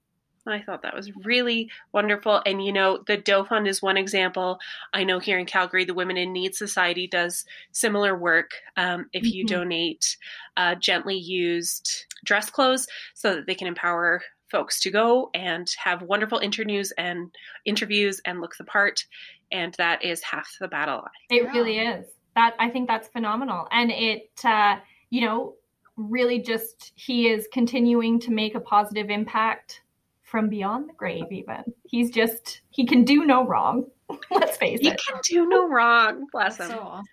I 0.52 0.62
thought 0.62 0.82
that 0.82 0.94
was 0.94 1.14
really 1.24 1.70
wonderful. 1.92 2.42
And 2.46 2.64
you 2.64 2.72
know, 2.72 3.02
the 3.06 3.16
Doe 3.16 3.44
Fund 3.44 3.66
is 3.68 3.82
one 3.82 3.96
example. 3.96 4.58
I 4.92 5.04
know 5.04 5.18
here 5.18 5.38
in 5.38 5.46
Calgary, 5.46 5.84
the 5.84 5.94
Women 5.94 6.16
in 6.16 6.32
Need 6.32 6.54
Society 6.54 7.06
does 7.06 7.44
similar 7.72 8.16
work. 8.16 8.52
Um, 8.76 9.08
if 9.12 9.24
you 9.24 9.44
Mhm. 9.44 9.48
donate 9.48 10.16
uh, 10.56 10.74
gently 10.74 11.16
used 11.16 12.06
dress 12.24 12.50
clothes 12.50 12.86
so 13.14 13.34
that 13.36 13.46
they 13.46 13.54
can 13.54 13.68
empower 13.68 14.22
folks 14.50 14.80
to 14.80 14.90
go 14.90 15.30
and 15.34 15.68
have 15.78 16.02
wonderful 16.02 16.38
interviews 16.38 16.90
and 16.92 17.30
interviews 17.64 18.20
and 18.24 18.40
look 18.40 18.56
the 18.56 18.64
part. 18.64 19.04
And 19.52 19.74
that 19.74 20.04
is 20.04 20.22
half 20.22 20.56
the 20.60 20.68
battle. 20.68 21.04
It 21.30 21.42
really 21.52 21.78
is. 21.78 22.06
That 22.34 22.54
I 22.58 22.70
think 22.70 22.88
that's 22.88 23.08
phenomenal, 23.08 23.66
and 23.72 23.90
it 23.90 24.30
uh, 24.44 24.76
you 25.10 25.22
know 25.22 25.54
really 25.96 26.38
just 26.38 26.92
he 26.94 27.28
is 27.28 27.48
continuing 27.52 28.20
to 28.20 28.30
make 28.30 28.54
a 28.54 28.60
positive 28.60 29.10
impact 29.10 29.82
from 30.28 30.48
beyond 30.48 30.88
the 30.88 30.94
grave. 30.94 31.24
Even 31.30 31.64
he's 31.84 32.10
just 32.10 32.60
he 32.70 32.86
can 32.86 33.04
do 33.04 33.24
no 33.24 33.46
wrong. 33.46 33.84
Let's 34.30 34.56
face 34.56 34.80
You 34.82 34.90
it. 34.90 35.00
He 35.00 35.12
can 35.12 35.20
do 35.24 35.48
no 35.48 35.68
wrong. 35.68 36.26
Bless 36.32 36.58
him. 36.58 36.68
So 36.68 36.78
awesome. 36.78 37.06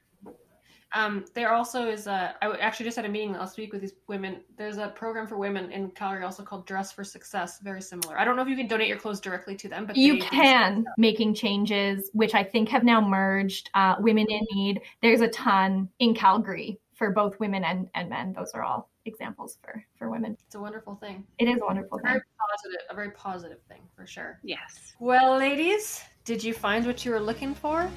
Um, 0.96 1.26
there 1.34 1.52
also 1.52 1.90
is 1.90 2.08
a. 2.08 2.36
I 2.42 2.58
actually 2.60 2.86
just 2.86 2.96
had 2.96 3.06
a 3.06 3.10
meeting 3.10 3.34
last 3.34 3.58
week 3.58 3.74
with 3.74 3.82
these 3.82 3.94
women. 4.08 4.40
There's 4.58 4.78
a 4.78 4.88
program 4.88 5.28
for 5.28 5.38
women 5.38 5.70
in 5.72 5.92
Calgary 5.92 6.24
also 6.24 6.42
called 6.42 6.66
Dress 6.66 6.94
for 6.94 7.04
Success. 7.04 7.60
Very 7.60 7.82
similar. 7.82 8.18
I 8.18 8.24
don't 8.24 8.38
know 8.38 8.42
if 8.42 8.48
you 8.48 8.56
can 8.56 8.68
donate 8.68 8.88
your 8.88 8.98
clothes 8.98 9.20
directly 9.20 9.58
to 9.58 9.68
them, 9.68 9.86
but 9.86 9.98
You 9.98 10.20
can 10.20 10.86
making 10.98 11.34
changes, 11.34 12.10
which 12.14 12.34
I 12.34 12.44
think 12.44 12.70
have 12.70 12.86
now 12.86 13.02
merged. 13.02 13.70
Uh, 13.74 13.96
women 14.00 14.26
in 14.30 14.46
need. 14.54 14.82
There's 15.02 15.20
a 15.20 15.28
ton 15.28 15.90
in 16.00 16.16
Calgary 16.16 16.80
for 16.96 17.12
both 17.12 17.40
women 17.40 17.64
and, 17.64 17.90
and 17.94 18.10
men. 18.10 18.34
Those 18.34 18.52
are 18.54 18.64
all 18.64 18.90
examples 19.06 19.58
for 19.62 19.84
for 19.98 20.10
women. 20.10 20.38
It's 20.46 20.56
a 20.56 20.60
wonderful 20.60 20.96
thing. 20.96 21.24
It 21.38 21.48
is 21.48 21.60
a 21.62 21.66
wonderful 21.66 22.00
thing. 22.00 22.14
Very 22.14 22.22
positive. 22.40 22.82
A 22.90 22.96
very 22.96 23.12
positive 23.12 23.60
thing 23.70 23.82
for 23.96 24.08
sure. 24.08 24.40
Yes. 24.44 24.94
Well, 25.00 25.38
ladies, 25.38 26.02
did 26.24 26.44
you 26.44 26.54
find 26.54 26.86
what 26.86 27.06
you 27.06 27.12
were 27.12 27.20
looking 27.20 27.54
for? 27.54 27.90